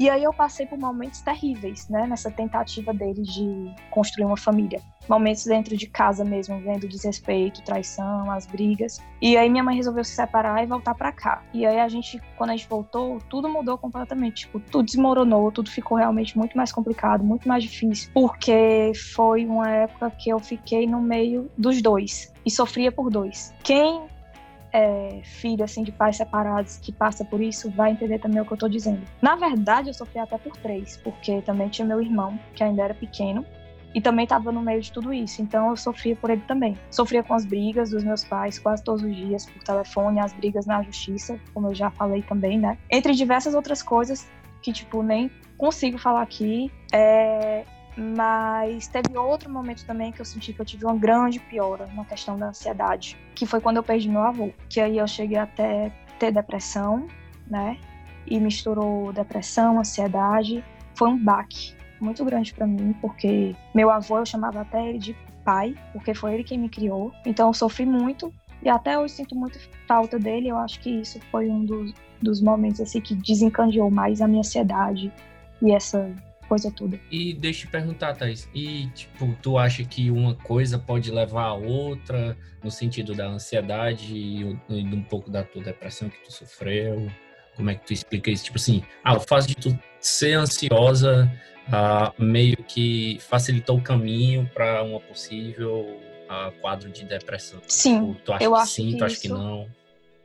E 0.00 0.08
aí 0.08 0.24
eu 0.24 0.32
passei 0.32 0.64
por 0.64 0.78
momentos 0.78 1.20
terríveis, 1.20 1.86
né, 1.90 2.06
nessa 2.06 2.30
tentativa 2.30 2.94
dele 2.94 3.20
de 3.20 3.70
construir 3.90 4.24
uma 4.24 4.36
família. 4.36 4.80
Momentos 5.06 5.44
dentro 5.44 5.76
de 5.76 5.86
casa 5.86 6.24
mesmo, 6.24 6.58
vendo 6.58 6.88
desrespeito, 6.88 7.62
traição, 7.62 8.30
as 8.30 8.46
brigas. 8.46 8.98
E 9.20 9.36
aí 9.36 9.50
minha 9.50 9.62
mãe 9.62 9.76
resolveu 9.76 10.02
se 10.02 10.12
separar 10.12 10.64
e 10.64 10.66
voltar 10.66 10.94
para 10.94 11.12
cá. 11.12 11.42
E 11.52 11.66
aí 11.66 11.78
a 11.78 11.86
gente, 11.86 12.18
quando 12.38 12.48
a 12.48 12.56
gente 12.56 12.66
voltou, 12.66 13.18
tudo 13.28 13.46
mudou 13.46 13.76
completamente. 13.76 14.46
Tipo, 14.46 14.58
tudo 14.58 14.86
desmoronou, 14.86 15.52
tudo 15.52 15.70
ficou 15.70 15.98
realmente 15.98 16.38
muito 16.38 16.56
mais 16.56 16.72
complicado, 16.72 17.22
muito 17.22 17.46
mais 17.46 17.62
difícil, 17.62 18.10
porque 18.14 18.92
foi 19.14 19.44
uma 19.44 19.68
época 19.68 20.10
que 20.12 20.30
eu 20.30 20.38
fiquei 20.38 20.86
no 20.86 21.02
meio 21.02 21.50
dos 21.58 21.82
dois 21.82 22.32
e 22.46 22.50
sofria 22.50 22.90
por 22.90 23.10
dois. 23.10 23.52
Quem 23.62 24.08
é, 24.72 25.20
filho 25.24 25.64
assim 25.64 25.82
de 25.82 25.92
pais 25.92 26.16
separados 26.16 26.76
que 26.76 26.92
passa 26.92 27.24
por 27.24 27.40
isso 27.40 27.70
vai 27.70 27.92
entender 27.92 28.18
também 28.18 28.40
o 28.40 28.44
que 28.44 28.52
eu 28.52 28.56
estou 28.56 28.68
dizendo. 28.68 29.02
Na 29.20 29.36
verdade, 29.36 29.88
eu 29.88 29.94
sofri 29.94 30.18
até 30.18 30.38
por 30.38 30.56
três, 30.56 30.96
porque 30.98 31.42
também 31.42 31.68
tinha 31.68 31.86
meu 31.86 32.00
irmão 32.00 32.38
que 32.54 32.62
ainda 32.62 32.82
era 32.82 32.94
pequeno 32.94 33.44
e 33.94 34.00
também 34.00 34.24
estava 34.24 34.52
no 34.52 34.62
meio 34.62 34.80
de 34.80 34.92
tudo 34.92 35.12
isso. 35.12 35.42
Então 35.42 35.70
eu 35.70 35.76
sofria 35.76 36.14
por 36.14 36.30
ele 36.30 36.42
também. 36.46 36.76
Sofria 36.90 37.22
com 37.22 37.34
as 37.34 37.44
brigas 37.44 37.90
dos 37.90 38.04
meus 38.04 38.24
pais 38.24 38.58
quase 38.58 38.82
todos 38.82 39.02
os 39.02 39.14
dias 39.14 39.46
por 39.46 39.62
telefone, 39.62 40.20
as 40.20 40.32
brigas 40.32 40.66
na 40.66 40.82
justiça, 40.82 41.38
como 41.52 41.68
eu 41.68 41.74
já 41.74 41.90
falei 41.90 42.22
também, 42.22 42.58
né? 42.58 42.78
Entre 42.90 43.12
diversas 43.14 43.54
outras 43.54 43.82
coisas 43.82 44.28
que 44.62 44.72
tipo 44.72 45.02
nem 45.02 45.30
consigo 45.56 45.98
falar 45.98 46.22
aqui. 46.22 46.70
É, 46.92 47.64
mas 47.96 48.86
teve 48.86 49.16
outro 49.16 49.50
momento 49.50 49.84
também 49.84 50.12
que 50.12 50.20
eu 50.20 50.24
senti 50.24 50.52
que 50.52 50.60
eu 50.60 50.64
tive 50.64 50.84
uma 50.84 50.96
grande 50.96 51.40
piora 51.40 51.86
na 51.94 52.04
questão 52.04 52.38
da 52.38 52.48
ansiedade, 52.48 53.16
que 53.34 53.46
foi 53.46 53.60
quando 53.60 53.78
eu 53.78 53.82
perdi 53.82 54.08
meu 54.08 54.22
avô. 54.22 54.50
Que 54.68 54.80
aí 54.80 54.98
eu 54.98 55.06
cheguei 55.06 55.38
até 55.38 55.92
ter 56.18 56.32
depressão, 56.32 57.06
né? 57.48 57.76
E 58.26 58.38
misturou 58.38 59.12
depressão, 59.12 59.78
ansiedade. 59.78 60.64
Foi 60.94 61.08
um 61.08 61.18
baque 61.22 61.74
muito 62.00 62.24
grande 62.24 62.54
para 62.54 62.66
mim, 62.66 62.94
porque 63.00 63.54
meu 63.74 63.90
avô 63.90 64.18
eu 64.18 64.26
chamava 64.26 64.60
até 64.60 64.88
ele 64.88 64.98
de 64.98 65.16
pai, 65.44 65.74
porque 65.92 66.14
foi 66.14 66.34
ele 66.34 66.44
quem 66.44 66.58
me 66.58 66.68
criou. 66.68 67.12
Então 67.26 67.48
eu 67.48 67.54
sofri 67.54 67.84
muito 67.84 68.32
e 68.62 68.68
até 68.68 68.98
hoje 68.98 69.14
sinto 69.14 69.34
muito 69.34 69.58
falta 69.86 70.18
dele. 70.18 70.48
Eu 70.48 70.58
acho 70.58 70.80
que 70.80 70.90
isso 70.90 71.18
foi 71.30 71.50
um 71.50 71.64
dos, 71.64 71.92
dos 72.22 72.40
momentos 72.40 72.80
assim 72.80 73.00
que 73.00 73.14
desencadeou 73.14 73.90
mais 73.90 74.20
a 74.20 74.28
minha 74.28 74.40
ansiedade 74.40 75.12
e 75.60 75.72
essa 75.72 76.10
coisa 76.50 76.68
toda. 76.68 76.98
E 77.08 77.32
deixa 77.32 77.60
eu 77.62 77.66
te 77.66 77.70
perguntar, 77.70 78.16
Thais, 78.16 78.48
e 78.52 78.88
tipo, 78.88 79.32
tu 79.40 79.56
acha 79.56 79.84
que 79.84 80.10
uma 80.10 80.34
coisa 80.34 80.80
pode 80.80 81.08
levar 81.08 81.44
a 81.44 81.54
outra 81.54 82.36
no 82.60 82.72
sentido 82.72 83.14
da 83.14 83.28
ansiedade 83.28 84.12
e, 84.12 84.40
e 84.68 84.82
um 84.82 85.02
pouco 85.04 85.30
da 85.30 85.44
tua 85.44 85.62
depressão 85.62 86.08
que 86.08 86.18
tu 86.24 86.32
sofreu? 86.32 87.08
Como 87.54 87.70
é 87.70 87.76
que 87.76 87.86
tu 87.86 87.92
explica 87.92 88.32
isso? 88.32 88.44
Tipo 88.44 88.58
assim, 88.58 88.82
ah, 89.04 89.16
o 89.16 89.20
fato 89.20 89.46
de 89.46 89.54
tu 89.54 89.78
ser 90.00 90.34
ansiosa 90.34 91.30
ah, 91.70 92.12
meio 92.18 92.56
que 92.56 93.18
facilitou 93.20 93.78
o 93.78 93.82
caminho 93.82 94.50
para 94.52 94.82
uma 94.82 94.98
possível 94.98 96.00
ah, 96.28 96.50
quadro 96.60 96.90
de 96.90 97.04
depressão. 97.04 97.60
Sim, 97.68 98.16
tu 98.24 98.32
acha 98.32 98.44
eu 98.44 98.52
que 98.52 98.58
acho 98.58 98.72
sim, 98.72 98.90
que 98.90 98.98
tu 98.98 99.04
acha 99.04 99.14
isso... 99.14 99.22
que 99.22 99.28
não? 99.28 99.68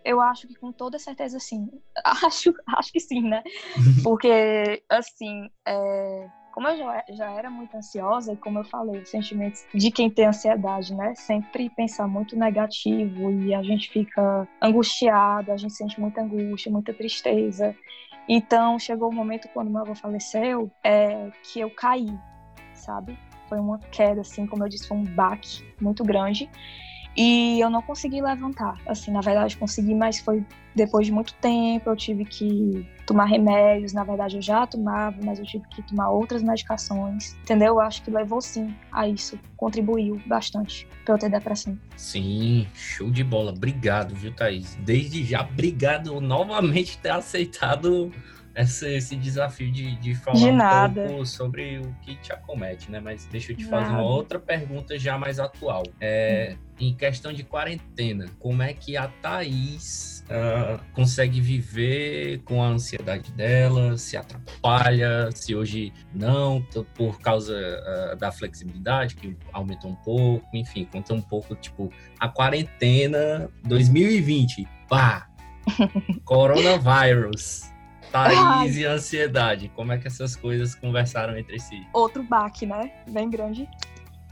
Eu 0.05 0.21
acho 0.21 0.47
que 0.47 0.53
com 0.53 0.71
toda 0.71 0.99
certeza 0.99 1.39
sim. 1.39 1.67
Acho, 2.05 2.53
acho 2.77 2.91
que 2.91 2.99
sim, 2.99 3.21
né? 3.21 3.43
Porque, 4.03 4.83
assim, 4.87 5.49
é... 5.67 6.29
como 6.53 6.67
eu 6.67 6.77
já, 6.77 7.03
já 7.09 7.31
era 7.31 7.49
muito 7.49 7.75
ansiosa, 7.75 8.33
e 8.33 8.37
como 8.37 8.59
eu 8.59 8.63
falei, 8.65 9.01
os 9.01 9.09
sentimentos 9.09 9.65
de 9.73 9.89
quem 9.89 10.09
tem 10.09 10.27
ansiedade, 10.27 10.93
né? 10.93 11.15
Sempre 11.15 11.71
pensar 11.71 12.07
muito 12.07 12.37
negativo 12.37 13.31
e 13.31 13.55
a 13.55 13.63
gente 13.63 13.89
fica 13.89 14.47
angustiado, 14.61 15.51
a 15.51 15.57
gente 15.57 15.73
sente 15.73 15.99
muita 15.99 16.21
angústia, 16.21 16.71
muita 16.71 16.93
tristeza. 16.93 17.75
Então, 18.29 18.77
chegou 18.77 19.09
o 19.09 19.11
um 19.11 19.15
momento 19.15 19.49
quando 19.53 19.71
meu 19.71 19.81
avô 19.81 19.95
faleceu, 19.95 20.71
é, 20.83 21.31
que 21.43 21.59
eu 21.59 21.69
caí, 21.71 22.15
sabe? 22.75 23.17
Foi 23.49 23.59
uma 23.59 23.79
queda, 23.79 24.21
assim, 24.21 24.45
como 24.45 24.63
eu 24.63 24.69
disse, 24.69 24.87
foi 24.87 24.97
um 24.97 25.03
baque 25.03 25.63
muito 25.81 26.03
grande. 26.03 26.49
E 27.15 27.59
eu 27.59 27.69
não 27.69 27.81
consegui 27.81 28.21
levantar. 28.21 28.79
Assim, 28.85 29.11
na 29.11 29.21
verdade, 29.21 29.55
consegui, 29.55 29.95
mas 29.95 30.19
foi 30.19 30.45
depois 30.75 31.05
de 31.05 31.13
muito 31.13 31.33
tempo. 31.35 31.89
Eu 31.89 31.95
tive 31.95 32.25
que 32.25 32.85
tomar 33.05 33.25
remédios. 33.25 33.93
Na 33.93 34.03
verdade, 34.03 34.35
eu 34.35 34.41
já 34.41 34.67
tomava, 34.67 35.15
mas 35.23 35.39
eu 35.39 35.45
tive 35.45 35.65
que 35.69 35.81
tomar 35.83 36.09
outras 36.09 36.43
medicações. 36.43 37.33
Entendeu? 37.41 37.75
Eu 37.75 37.79
acho 37.79 38.03
que 38.03 38.11
levou 38.11 38.41
sim 38.41 38.75
a 38.91 39.07
isso. 39.07 39.39
Contribuiu 39.55 40.21
bastante 40.25 40.87
para 41.05 41.13
eu 41.13 41.17
ter 41.17 41.29
depressão. 41.29 41.79
Sim, 41.95 42.67
show 42.73 43.09
de 43.09 43.23
bola. 43.23 43.51
Obrigado, 43.51 44.13
viu, 44.13 44.33
Thaís? 44.33 44.77
Desde 44.81 45.23
já, 45.23 45.41
obrigado 45.41 46.19
novamente 46.19 46.97
ter 46.97 47.11
aceitado 47.11 48.11
esse, 48.55 48.95
esse 48.95 49.15
desafio 49.15 49.71
de, 49.71 49.95
de 49.97 50.15
falar 50.15 50.89
De 50.89 50.99
um 50.99 51.07
pouco 51.07 51.25
sobre 51.25 51.79
o 51.79 51.93
que 52.01 52.15
te 52.15 52.31
acomete, 52.31 52.89
né? 52.89 52.99
Mas 52.99 53.25
deixa 53.25 53.51
eu 53.51 53.57
te 53.57 53.65
fazer 53.65 53.91
Nada. 53.91 54.01
uma 54.01 54.03
outra 54.03 54.39
pergunta 54.39 54.97
já 54.97 55.17
mais 55.17 55.39
atual. 55.39 55.83
É, 55.99 56.55
em 56.79 56.93
questão 56.93 57.33
de 57.33 57.43
quarentena, 57.43 58.25
como 58.39 58.63
é 58.63 58.73
que 58.73 58.95
a 58.95 59.07
Thaís 59.07 60.23
ah, 60.29 60.79
consegue 60.93 61.41
viver 61.41 62.39
com 62.45 62.63
a 62.63 62.67
ansiedade 62.67 63.31
dela? 63.33 63.97
Se 63.97 64.15
atrapalha? 64.15 65.29
Se 65.33 65.53
hoje 65.53 65.91
não, 66.13 66.65
por 66.95 67.19
causa 67.19 67.55
ah, 67.55 68.15
da 68.15 68.31
flexibilidade 68.31 69.15
que 69.15 69.35
aumentou 69.51 69.91
um 69.91 69.95
pouco? 69.95 70.47
Enfim, 70.53 70.85
conta 70.85 71.13
um 71.13 71.21
pouco, 71.21 71.55
tipo, 71.55 71.91
a 72.19 72.29
quarentena 72.29 73.49
2020. 73.63 74.67
Pá! 74.87 75.27
Coronavírus. 76.23 77.74
Thaís 78.11 78.39
Ai. 78.39 78.69
e 78.69 78.85
ansiedade. 78.85 79.71
Como 79.75 79.91
é 79.91 79.97
que 79.97 80.07
essas 80.07 80.35
coisas 80.35 80.75
conversaram 80.75 81.37
entre 81.37 81.59
si? 81.59 81.85
Outro 81.93 82.23
baque, 82.23 82.65
né? 82.65 82.91
Bem 83.09 83.29
grande. 83.29 83.67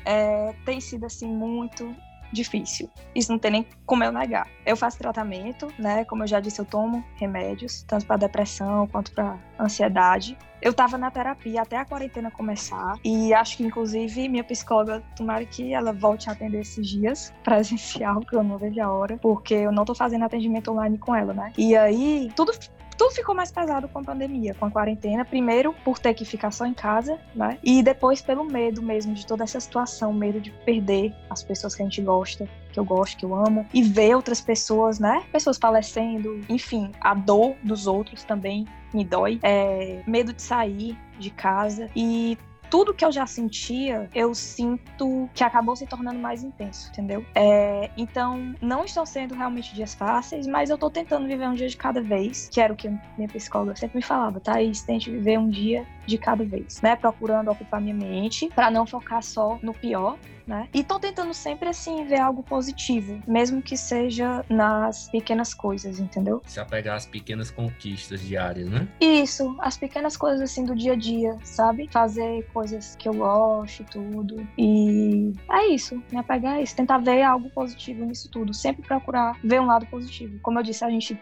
É, 0.05 0.53
tem 0.65 0.81
sido, 0.81 1.05
assim, 1.05 1.27
muito 1.27 1.95
difícil. 2.33 2.89
Isso 3.15 3.31
não 3.31 3.39
tem 3.39 3.51
nem 3.51 3.67
como 3.85 4.03
eu 4.03 4.11
negar. 4.11 4.47
Eu 4.65 4.75
faço 4.75 4.97
tratamento, 4.97 5.67
né? 5.77 6.03
Como 6.05 6.23
eu 6.23 6.27
já 6.27 6.39
disse, 6.39 6.59
eu 6.59 6.65
tomo 6.65 7.05
remédios, 7.15 7.83
tanto 7.83 8.05
para 8.05 8.17
depressão 8.17 8.87
quanto 8.87 9.13
para 9.13 9.37
ansiedade. 9.59 10.37
Eu 10.61 10.73
tava 10.73 10.97
na 10.97 11.11
terapia 11.11 11.61
até 11.61 11.77
a 11.77 11.85
quarentena 11.85 12.31
começar 12.31 12.95
e 13.03 13.33
acho 13.33 13.57
que 13.57 13.63
inclusive 13.63 14.29
minha 14.29 14.43
psicóloga, 14.43 15.03
tomara 15.15 15.45
que 15.45 15.73
ela 15.73 15.91
volte 15.91 16.29
a 16.29 16.31
atender 16.31 16.61
esses 16.61 16.87
dias 16.87 17.33
presencial, 17.43 18.21
que 18.21 18.35
eu 18.35 18.43
não 18.43 18.57
vejo 18.57 18.81
a 18.81 18.89
hora, 18.91 19.17
porque 19.17 19.53
eu 19.53 19.71
não 19.71 19.85
tô 19.85 19.93
fazendo 19.93 20.23
atendimento 20.23 20.71
online 20.71 20.97
com 20.97 21.13
ela, 21.13 21.33
né? 21.33 21.53
E 21.57 21.75
aí 21.75 22.31
tudo 22.35 22.53
tudo 22.95 23.13
ficou 23.13 23.33
mais 23.35 23.51
pesado 23.51 23.87
com 23.87 23.99
a 23.99 24.03
pandemia, 24.03 24.53
com 24.53 24.65
a 24.65 24.71
quarentena. 24.71 25.25
Primeiro, 25.25 25.73
por 25.83 25.99
ter 25.99 26.13
que 26.13 26.25
ficar 26.25 26.51
só 26.51 26.65
em 26.65 26.73
casa, 26.73 27.19
né? 27.35 27.57
E 27.63 27.81
depois, 27.81 28.21
pelo 28.21 28.43
medo 28.43 28.81
mesmo 28.81 29.13
de 29.13 29.25
toda 29.25 29.43
essa 29.43 29.59
situação, 29.59 30.13
medo 30.13 30.39
de 30.39 30.51
perder 30.65 31.13
as 31.29 31.43
pessoas 31.43 31.75
que 31.75 31.81
a 31.81 31.85
gente 31.85 32.01
gosta, 32.01 32.47
que 32.71 32.79
eu 32.79 32.85
gosto, 32.85 33.17
que 33.17 33.25
eu 33.25 33.35
amo, 33.35 33.65
e 33.73 33.83
ver 33.83 34.15
outras 34.15 34.41
pessoas, 34.41 34.99
né? 34.99 35.23
Pessoas 35.31 35.57
falecendo, 35.57 36.41
enfim, 36.49 36.91
a 37.01 37.13
dor 37.13 37.55
dos 37.63 37.87
outros 37.87 38.23
também 38.23 38.65
me 38.93 39.03
dói. 39.03 39.39
É, 39.43 40.01
medo 40.07 40.33
de 40.33 40.41
sair 40.41 40.97
de 41.19 41.29
casa 41.29 41.89
e 41.95 42.37
tudo 42.73 42.91
que 42.91 43.05
eu 43.05 43.11
já 43.11 43.27
sentia, 43.27 44.09
eu 44.15 44.33
sinto 44.33 45.29
que 45.35 45.43
acabou 45.43 45.75
se 45.75 45.85
tornando 45.85 46.17
mais 46.17 46.43
intenso, 46.43 46.89
entendeu? 46.89 47.23
É, 47.35 47.91
então, 47.95 48.55
não 48.59 48.83
estão 48.83 49.05
sendo 49.05 49.35
realmente 49.35 49.75
dias 49.75 49.93
fáceis, 49.93 50.47
mas 50.47 50.71
eu 50.71 50.77
tô 50.79 50.89
tentando 50.89 51.27
viver 51.27 51.47
um 51.47 51.53
dia 51.53 51.69
de 51.69 51.77
cada 51.77 52.01
vez, 52.01 52.49
que 52.51 52.59
era 52.59 52.73
o 52.73 52.75
que 52.75 52.89
minha 53.15 53.29
psicóloga 53.29 53.75
sempre 53.75 53.97
me 53.97 54.03
falava, 54.03 54.39
Thaís, 54.39 54.81
tente 54.81 55.11
viver 55.11 55.37
um 55.37 55.51
dia 55.51 55.85
de 56.07 56.17
cada 56.17 56.43
vez, 56.43 56.81
né? 56.81 56.95
Procurando 56.95 57.51
ocupar 57.51 57.79
minha 57.79 57.93
mente 57.93 58.49
para 58.55 58.71
não 58.71 58.87
focar 58.87 59.21
só 59.21 59.59
no 59.61 59.71
pior, 59.71 60.17
né? 60.47 60.67
E 60.73 60.83
tô 60.83 60.99
tentando 60.99 61.33
sempre 61.33 61.69
assim 61.69 62.05
ver 62.05 62.19
algo 62.19 62.43
positivo, 62.43 63.21
mesmo 63.27 63.61
que 63.61 63.77
seja 63.77 64.43
nas 64.49 65.09
pequenas 65.09 65.53
coisas, 65.53 65.99
entendeu? 65.99 66.41
Se 66.45 66.59
apegar 66.59 66.95
às 66.95 67.05
pequenas 67.05 67.51
conquistas 67.51 68.21
diárias, 68.21 68.69
né? 68.69 68.87
Isso, 68.99 69.55
as 69.59 69.77
pequenas 69.77 70.17
coisas 70.17 70.41
assim 70.41 70.65
do 70.65 70.75
dia 70.75 70.93
a 70.93 70.95
dia, 70.95 71.37
sabe? 71.43 71.87
Fazer 71.91 72.43
coisas 72.53 72.95
que 72.95 73.07
eu 73.07 73.13
gosto 73.13 73.81
e 73.81 73.85
tudo. 73.85 74.47
E 74.57 75.33
é 75.49 75.67
isso, 75.67 76.01
me 76.11 76.17
apegar 76.17 76.55
a 76.55 76.61
isso, 76.61 76.75
tentar 76.75 76.97
ver 76.99 77.21
algo 77.23 77.49
positivo 77.49 78.05
nisso 78.05 78.29
tudo, 78.29 78.53
sempre 78.53 78.81
procurar 78.81 79.37
ver 79.43 79.61
um 79.61 79.65
lado 79.65 79.85
positivo. 79.87 80.39
Como 80.41 80.59
eu 80.59 80.63
disse, 80.63 80.83
a 80.83 80.89
gente 80.89 81.17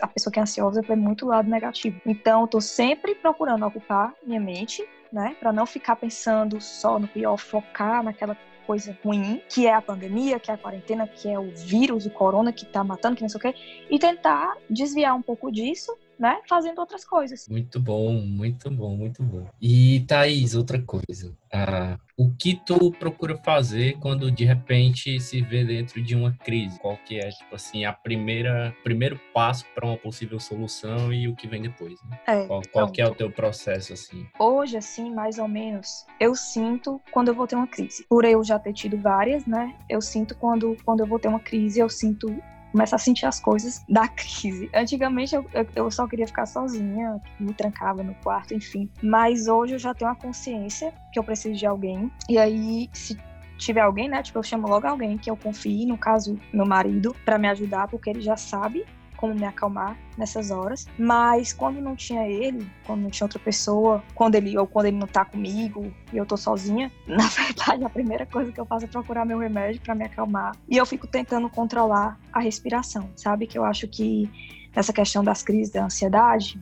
a 0.00 0.06
pessoa 0.08 0.32
que 0.32 0.38
é 0.38 0.42
ansiosa 0.42 0.82
vê 0.82 0.96
muito 0.96 1.26
lado 1.26 1.48
negativo. 1.48 2.00
Então, 2.04 2.42
eu 2.42 2.46
tô 2.48 2.60
sempre 2.60 3.14
procurando 3.14 3.64
ocupar 3.64 4.12
minha 4.26 4.40
mente, 4.40 4.84
né, 5.16 5.34
para 5.40 5.50
não 5.50 5.64
ficar 5.64 5.96
pensando 5.96 6.60
só 6.60 6.98
no 6.98 7.08
pior, 7.08 7.38
focar 7.38 8.02
naquela 8.02 8.36
coisa 8.66 8.94
ruim, 9.02 9.40
que 9.48 9.66
é 9.66 9.72
a 9.72 9.80
pandemia, 9.80 10.38
que 10.38 10.50
é 10.50 10.54
a 10.54 10.58
quarentena, 10.58 11.06
que 11.06 11.26
é 11.26 11.38
o 11.38 11.50
vírus, 11.56 12.04
o 12.04 12.10
corona 12.10 12.52
que 12.52 12.66
tá 12.66 12.84
matando, 12.84 13.16
que 13.16 13.22
não 13.22 13.28
sei 13.30 13.38
o 13.38 13.40
quê, 13.40 13.54
e 13.88 13.98
tentar 13.98 14.54
desviar 14.68 15.16
um 15.16 15.22
pouco 15.22 15.50
disso, 15.50 15.96
né, 16.18 16.40
fazendo 16.48 16.78
outras 16.78 17.04
coisas. 17.04 17.48
Muito 17.48 17.80
bom, 17.80 18.12
muito 18.12 18.70
bom, 18.70 18.96
muito 18.96 19.22
bom. 19.22 19.46
E 19.60 20.00
Thaís, 20.06 20.54
outra 20.54 20.80
coisa. 20.80 21.36
Ah, 21.52 21.98
o 22.16 22.30
que 22.30 22.54
tu 22.54 22.90
procura 22.92 23.36
fazer 23.36 23.98
quando 23.98 24.30
de 24.30 24.44
repente 24.44 25.20
se 25.20 25.40
vê 25.42 25.64
dentro 25.64 26.02
de 26.02 26.14
uma 26.16 26.32
crise? 26.32 26.78
Qual 26.80 26.96
que 26.96 27.18
é, 27.18 27.28
tipo 27.28 27.54
assim, 27.54 27.84
a 27.84 27.92
primeira 27.92 28.74
primeiro 28.82 29.20
passo 29.34 29.64
para 29.74 29.86
uma 29.86 29.96
possível 29.96 30.40
solução 30.40 31.12
e 31.12 31.28
o 31.28 31.36
que 31.36 31.46
vem 31.46 31.62
depois? 31.62 32.00
Né? 32.04 32.18
É, 32.26 32.46
Qual, 32.46 32.62
qual 32.72 32.90
que 32.90 33.00
é 33.00 33.06
o 33.06 33.14
teu 33.14 33.30
processo 33.30 33.92
assim? 33.92 34.26
Hoje, 34.38 34.76
assim, 34.76 35.14
mais 35.14 35.38
ou 35.38 35.48
menos, 35.48 36.06
eu 36.18 36.34
sinto 36.34 37.00
quando 37.10 37.28
eu 37.28 37.34
vou 37.34 37.46
ter 37.46 37.56
uma 37.56 37.66
crise. 37.66 38.04
Por 38.08 38.24
eu 38.24 38.42
já 38.42 38.58
ter 38.58 38.72
tido 38.72 38.96
várias, 38.96 39.46
né? 39.46 39.74
Eu 39.88 40.00
sinto 40.00 40.34
quando, 40.36 40.76
quando 40.84 41.00
eu 41.00 41.06
vou 41.06 41.18
ter 41.18 41.28
uma 41.28 41.40
crise, 41.40 41.80
eu 41.80 41.88
sinto 41.88 42.34
começo 42.76 42.94
a 42.94 42.98
sentir 42.98 43.24
as 43.24 43.40
coisas 43.40 43.82
da 43.88 44.06
crise. 44.06 44.68
Antigamente 44.74 45.34
eu, 45.34 45.46
eu 45.74 45.90
só 45.90 46.06
queria 46.06 46.26
ficar 46.26 46.44
sozinha, 46.44 47.18
me 47.40 47.54
trancava 47.54 48.02
no 48.02 48.14
quarto, 48.16 48.52
enfim. 48.52 48.90
Mas 49.02 49.48
hoje 49.48 49.74
eu 49.74 49.78
já 49.78 49.94
tenho 49.94 50.10
a 50.10 50.14
consciência 50.14 50.92
que 51.10 51.18
eu 51.18 51.24
preciso 51.24 51.54
de 51.54 51.64
alguém. 51.64 52.12
E 52.28 52.36
aí, 52.36 52.90
se 52.92 53.16
tiver 53.56 53.80
alguém, 53.80 54.10
né? 54.10 54.22
Tipo, 54.22 54.40
eu 54.40 54.42
chamo 54.42 54.68
logo 54.68 54.86
alguém 54.86 55.16
que 55.16 55.30
eu 55.30 55.36
confie, 55.38 55.86
no 55.86 55.96
caso, 55.96 56.38
meu 56.52 56.66
marido, 56.66 57.16
para 57.24 57.38
me 57.38 57.48
ajudar, 57.48 57.88
porque 57.88 58.10
ele 58.10 58.20
já 58.20 58.36
sabe 58.36 58.84
como 59.16 59.34
me 59.34 59.44
acalmar 59.44 59.96
nessas 60.16 60.50
horas. 60.50 60.86
Mas 60.98 61.52
quando 61.52 61.80
não 61.80 61.96
tinha 61.96 62.28
ele, 62.28 62.66
quando 62.86 63.02
não 63.02 63.10
tinha 63.10 63.24
outra 63.24 63.38
pessoa, 63.38 64.02
quando 64.14 64.34
ele 64.34 64.56
ou 64.56 64.66
quando 64.66 64.86
ele 64.86 64.96
não 64.96 65.06
tá 65.06 65.24
comigo 65.24 65.92
e 66.12 66.16
eu 66.16 66.26
tô 66.26 66.36
sozinha, 66.36 66.90
na 67.06 67.26
verdade 67.26 67.84
a 67.84 67.90
primeira 67.90 68.26
coisa 68.26 68.52
que 68.52 68.60
eu 68.60 68.66
faço 68.66 68.84
é 68.84 68.88
procurar 68.88 69.24
meu 69.24 69.38
remédio 69.38 69.80
para 69.80 69.94
me 69.94 70.04
acalmar. 70.04 70.56
E 70.68 70.76
eu 70.76 70.86
fico 70.86 71.06
tentando 71.06 71.48
controlar 71.48 72.18
a 72.32 72.40
respiração, 72.40 73.10
sabe? 73.16 73.46
Que 73.46 73.58
eu 73.58 73.64
acho 73.64 73.88
que 73.88 74.30
nessa 74.74 74.92
questão 74.92 75.24
das 75.24 75.42
crises 75.42 75.72
da 75.72 75.84
ansiedade, 75.84 76.60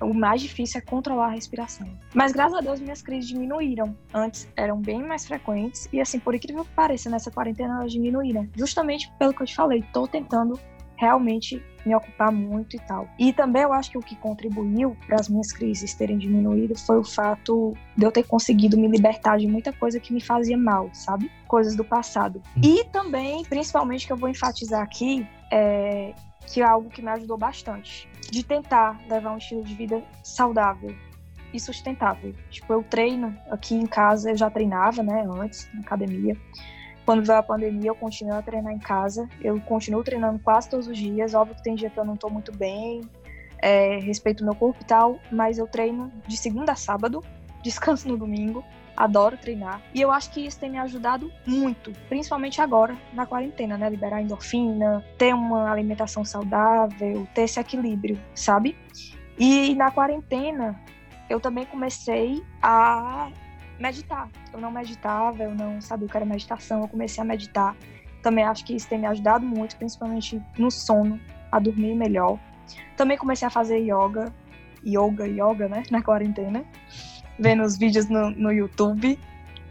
o 0.00 0.12
mais 0.12 0.40
difícil 0.40 0.78
é 0.78 0.80
controlar 0.80 1.26
a 1.26 1.30
respiração. 1.30 1.86
Mas 2.14 2.32
graças 2.32 2.58
a 2.58 2.60
Deus 2.60 2.80
minhas 2.80 3.02
crises 3.02 3.28
diminuíram. 3.28 3.96
Antes 4.12 4.48
eram 4.56 4.80
bem 4.80 5.02
mais 5.02 5.26
frequentes 5.26 5.88
e 5.92 6.00
assim, 6.00 6.18
por 6.18 6.34
incrível 6.34 6.64
que 6.64 6.72
pareça, 6.72 7.08
nessa 7.08 7.30
quarentena 7.30 7.78
elas 7.80 7.92
diminuíram. 7.92 8.48
Justamente 8.54 9.10
pelo 9.18 9.32
que 9.32 9.42
eu 9.42 9.46
te 9.46 9.54
falei, 9.54 9.84
tô 9.92 10.06
tentando 10.06 10.58
realmente 10.96 11.62
me 11.84 11.94
ocupar 11.94 12.32
muito 12.32 12.76
e 12.76 12.80
tal. 12.80 13.08
E 13.18 13.32
também 13.32 13.62
eu 13.62 13.72
acho 13.72 13.90
que 13.90 13.98
o 13.98 14.02
que 14.02 14.16
contribuiu 14.16 14.96
para 15.06 15.20
as 15.20 15.28
minhas 15.28 15.52
crises 15.52 15.94
terem 15.94 16.18
diminuído 16.18 16.76
foi 16.76 16.98
o 16.98 17.04
fato 17.04 17.74
de 17.96 18.04
eu 18.04 18.10
ter 18.10 18.24
conseguido 18.24 18.76
me 18.76 18.88
libertar 18.88 19.38
de 19.38 19.46
muita 19.46 19.72
coisa 19.72 20.00
que 20.00 20.12
me 20.12 20.20
fazia 20.20 20.56
mal, 20.56 20.90
sabe? 20.92 21.30
Coisas 21.46 21.76
do 21.76 21.84
passado. 21.84 22.42
E 22.62 22.84
também, 22.84 23.44
principalmente, 23.44 24.06
que 24.06 24.12
eu 24.12 24.16
vou 24.16 24.28
enfatizar 24.28 24.82
aqui, 24.82 25.26
é 25.52 26.12
que 26.46 26.60
é 26.60 26.64
algo 26.64 26.88
que 26.88 27.02
me 27.02 27.10
ajudou 27.10 27.36
bastante. 27.36 28.08
De 28.30 28.42
tentar 28.42 29.00
levar 29.08 29.32
um 29.32 29.38
estilo 29.38 29.62
de 29.62 29.74
vida 29.74 30.02
saudável 30.22 30.94
e 31.52 31.60
sustentável. 31.60 32.32
Tipo, 32.50 32.72
eu 32.72 32.82
treino 32.82 33.36
aqui 33.50 33.74
em 33.74 33.86
casa, 33.86 34.30
eu 34.30 34.36
já 34.36 34.50
treinava, 34.50 35.02
né, 35.02 35.26
antes, 35.28 35.68
na 35.74 35.80
academia. 35.80 36.36
Quando 37.06 37.24
veio 37.24 37.38
a 37.38 37.42
pandemia, 37.42 37.90
eu 37.90 37.94
continuo 37.94 38.34
a 38.34 38.42
treinar 38.42 38.72
em 38.72 38.80
casa. 38.80 39.28
Eu 39.40 39.60
continuo 39.60 40.02
treinando 40.02 40.40
quase 40.40 40.68
todos 40.68 40.88
os 40.88 40.98
dias. 40.98 41.34
Óbvio 41.34 41.54
que 41.54 41.62
tem 41.62 41.76
dia 41.76 41.88
que 41.88 41.96
eu 41.96 42.04
não 42.04 42.16
tô 42.16 42.28
muito 42.28 42.50
bem, 42.50 43.08
é, 43.58 43.98
respeito 44.00 44.44
meu 44.44 44.56
corpo 44.56 44.80
e 44.82 44.84
tal, 44.84 45.20
mas 45.30 45.56
eu 45.56 45.68
treino 45.68 46.12
de 46.26 46.36
segunda 46.36 46.72
a 46.72 46.74
sábado, 46.74 47.22
descanso 47.62 48.08
no 48.08 48.16
domingo. 48.16 48.64
Adoro 48.96 49.36
treinar. 49.36 49.82
E 49.94 50.00
eu 50.00 50.10
acho 50.10 50.32
que 50.32 50.44
isso 50.44 50.58
tem 50.58 50.70
me 50.70 50.78
ajudado 50.78 51.30
muito, 51.46 51.92
principalmente 52.08 52.60
agora, 52.60 52.96
na 53.12 53.26
quarentena, 53.26 53.76
né? 53.76 53.90
Liberar 53.90 54.22
endorfina, 54.22 55.04
ter 55.18 55.34
uma 55.34 55.70
alimentação 55.70 56.24
saudável, 56.24 57.28
ter 57.34 57.42
esse 57.42 57.60
equilíbrio, 57.60 58.18
sabe? 58.34 58.74
E 59.38 59.74
na 59.74 59.90
quarentena, 59.90 60.80
eu 61.28 61.38
também 61.38 61.66
comecei 61.66 62.42
a 62.62 63.30
meditar. 63.78 64.28
Eu 64.52 64.60
não 64.60 64.70
meditava, 64.70 65.42
eu 65.42 65.54
não 65.54 65.80
sabia 65.80 66.06
o 66.06 66.10
que 66.10 66.16
era 66.16 66.26
meditação, 66.26 66.82
eu 66.82 66.88
comecei 66.88 67.22
a 67.22 67.24
meditar. 67.24 67.76
Também 68.22 68.44
acho 68.44 68.64
que 68.64 68.74
isso 68.74 68.88
tem 68.88 68.98
me 68.98 69.06
ajudado 69.06 69.44
muito, 69.44 69.76
principalmente 69.76 70.42
no 70.58 70.70
sono, 70.70 71.20
a 71.50 71.58
dormir 71.58 71.94
melhor. 71.94 72.38
Também 72.96 73.16
comecei 73.16 73.46
a 73.46 73.50
fazer 73.50 73.78
yoga, 73.78 74.32
yoga, 74.84 75.26
yoga, 75.26 75.68
né, 75.68 75.82
na 75.90 76.02
quarentena, 76.02 76.64
vendo 77.38 77.62
os 77.62 77.76
vídeos 77.76 78.08
no, 78.08 78.30
no 78.30 78.52
YouTube. 78.52 79.18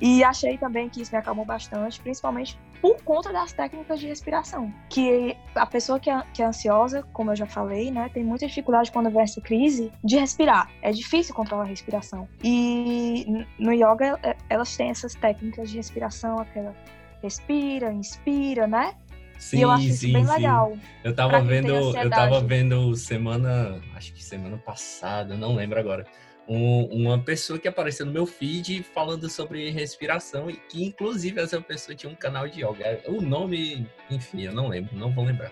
E 0.02 0.24
achei 0.24 0.58
também 0.58 0.90
que 0.90 1.02
isso 1.02 1.12
me 1.12 1.18
acalmou 1.18 1.46
bastante, 1.46 2.00
principalmente 2.02 2.60
por 2.86 3.02
conta 3.04 3.34
das 3.34 3.52
técnicas 3.52 4.00
de 4.00 4.06
respiração. 4.06 4.72
Que 4.90 5.36
a 5.56 5.66
pessoa 5.66 6.00
que 6.00 6.08
é, 6.08 6.22
que 6.32 6.44
é 6.44 6.46
ansiosa, 6.46 7.02
como 7.14 7.32
eu 7.32 7.36
já 7.36 7.48
falei, 7.48 7.90
né, 7.90 8.12
tem 8.14 8.24
muita 8.24 8.46
dificuldade 8.46 8.92
quando 8.92 9.10
vem 9.10 9.24
essa 9.24 9.42
crise 9.42 9.92
de 10.04 10.18
respirar. 10.18 10.70
É 10.84 10.92
difícil 10.92 11.34
controlar 11.34 11.64
a 11.64 11.68
respiração. 11.68 12.28
E 12.44 13.26
no 13.58 13.74
yoga, 13.74 14.20
elas 14.48 14.78
têm 14.78 14.92
essas 14.92 15.16
técnicas 15.16 15.72
de 15.72 15.78
respiração, 15.78 16.38
aquela 16.38 16.76
respira, 17.24 17.92
inspira, 17.92 18.68
né? 18.68 18.94
Sim, 19.40 19.58
e 19.58 19.62
eu 19.64 19.72
acho 19.72 19.88
isso 19.88 20.14
bem 20.14 20.24
sim. 20.24 20.32
legal. 20.32 20.78
Eu 21.04 21.16
tava 21.16 21.42
vendo, 21.42 21.98
eu 21.98 22.10
tava 22.10 22.40
vendo 22.42 22.96
semana, 22.96 23.82
acho 23.96 24.14
que 24.14 24.24
semana 24.24 24.58
passada, 24.58 25.36
não 25.36 25.56
lembro 25.56 25.80
agora. 25.80 26.06
Um, 26.48 26.86
uma 26.86 27.20
pessoa 27.20 27.58
que 27.58 27.68
apareceu 27.68 28.06
no 28.06 28.12
meu 28.12 28.26
feed 28.26 28.84
falando 28.84 29.28
sobre 29.30 29.70
respiração 29.72 30.50
e 30.50 30.58
que 30.58 30.84
inclusive 30.84 31.42
essa 31.42 31.60
pessoa 31.60 31.96
tinha 31.96 32.12
um 32.12 32.16
canal 32.16 32.48
de 32.48 32.64
yoga. 32.64 33.02
O 33.08 33.22
nome, 33.22 33.88
enfim, 34.12 34.44
eu 34.44 34.54
não 34.54 34.68
lembro, 34.68 34.96
não 34.96 35.12
vou 35.12 35.26
lembrar. 35.26 35.52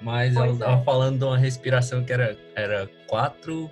Mas 0.00 0.34
pois 0.34 0.46
ela 0.48 0.58
tava 0.58 0.80
é. 0.80 0.84
falando 0.84 1.18
de 1.18 1.24
uma 1.24 1.36
respiração 1.36 2.04
que 2.04 2.12
era 2.12 2.38
era 2.54 2.88
quatro 3.08 3.68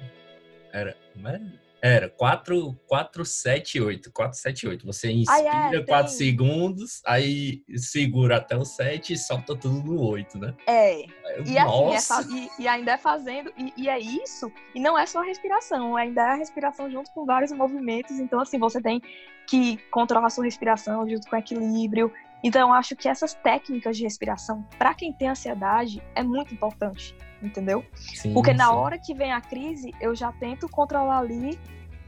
era, 0.72 0.96
como 1.14 1.28
é? 1.28 1.40
Era 1.82 2.08
4, 2.08 2.78
4, 2.86 3.24
7, 3.24 3.80
8. 3.80 4.12
4, 4.12 4.38
7, 4.38 4.68
8. 4.68 4.86
Você 4.86 5.12
inspira 5.12 5.50
ah, 5.52 5.74
é, 5.74 5.82
4 5.82 6.08
tem... 6.08 6.16
segundos, 6.16 7.02
aí 7.06 7.62
segura 7.76 8.38
até 8.38 8.56
o 8.56 8.64
7 8.64 9.12
e 9.12 9.18
solta 9.18 9.54
tudo 9.54 9.82
no 9.82 10.02
8, 10.02 10.38
né? 10.38 10.54
É. 10.66 11.04
E, 11.44 11.58
assim, 11.58 12.40
é 12.40 12.58
e, 12.58 12.62
e, 12.62 12.68
ainda 12.68 12.92
é 12.92 12.98
fazendo, 12.98 13.52
e, 13.56 13.72
e, 13.76 13.88
é 13.88 13.98
isso, 13.98 14.50
e 14.74 14.80
não 14.80 14.98
é 14.98 15.04
só 15.06 15.20
a 15.20 15.24
respiração, 15.24 15.96
ainda 15.96 16.22
é 16.22 16.30
a 16.32 16.34
respiração 16.34 16.90
junto 16.90 17.10
com 17.12 17.26
vários 17.26 17.52
movimentos. 17.52 18.18
Então, 18.18 18.40
assim, 18.40 18.58
você 18.58 18.80
tem 18.80 19.00
que 19.46 19.76
controlar 19.90 20.26
a 20.26 20.30
sua 20.30 20.44
respiração 20.44 21.08
junto 21.08 21.28
com 21.28 21.36
equilíbrio. 21.36 22.12
Então, 22.42 22.68
eu 22.68 22.72
acho 22.72 22.96
que 22.96 23.08
essas 23.08 23.34
técnicas 23.34 23.96
de 23.96 24.02
respiração, 24.02 24.66
para 24.78 24.94
quem 24.94 25.12
tem 25.12 25.28
ansiedade, 25.28 26.02
é 26.14 26.22
muito 26.22 26.54
importante 26.54 27.14
entendeu? 27.42 27.84
Sim, 27.94 28.32
Porque 28.32 28.52
na 28.52 28.72
hora 28.72 28.98
que 28.98 29.14
vem 29.14 29.32
a 29.32 29.40
crise, 29.40 29.92
eu 30.00 30.14
já 30.14 30.32
tento 30.32 30.68
controlar 30.68 31.18
ali 31.18 31.58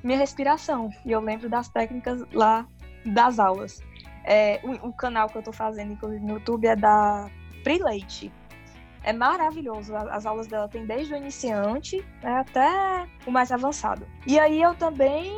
minha 0.02 0.18
respiração. 0.18 0.90
E 1.04 1.12
eu 1.12 1.20
lembro 1.20 1.48
das 1.48 1.68
técnicas 1.68 2.24
lá 2.32 2.66
das 3.04 3.38
aulas. 3.38 3.80
É, 4.24 4.60
o, 4.62 4.88
o, 4.88 4.92
canal 4.92 5.28
que 5.28 5.38
eu 5.38 5.42
tô 5.42 5.52
fazendo, 5.52 5.92
inclusive, 5.92 6.24
no 6.24 6.34
YouTube 6.34 6.66
é 6.66 6.76
da 6.76 7.30
Pri 7.64 7.78
Leite. 7.78 8.32
É 9.02 9.12
maravilhoso. 9.12 9.96
As 9.96 10.26
aulas 10.26 10.46
dela 10.46 10.68
tem 10.68 10.84
desde 10.84 11.14
o 11.14 11.16
iniciante 11.16 12.04
né, 12.22 12.40
até 12.40 13.06
o 13.26 13.30
mais 13.30 13.50
avançado. 13.50 14.06
E 14.26 14.38
aí 14.38 14.60
eu 14.60 14.74
também 14.74 15.32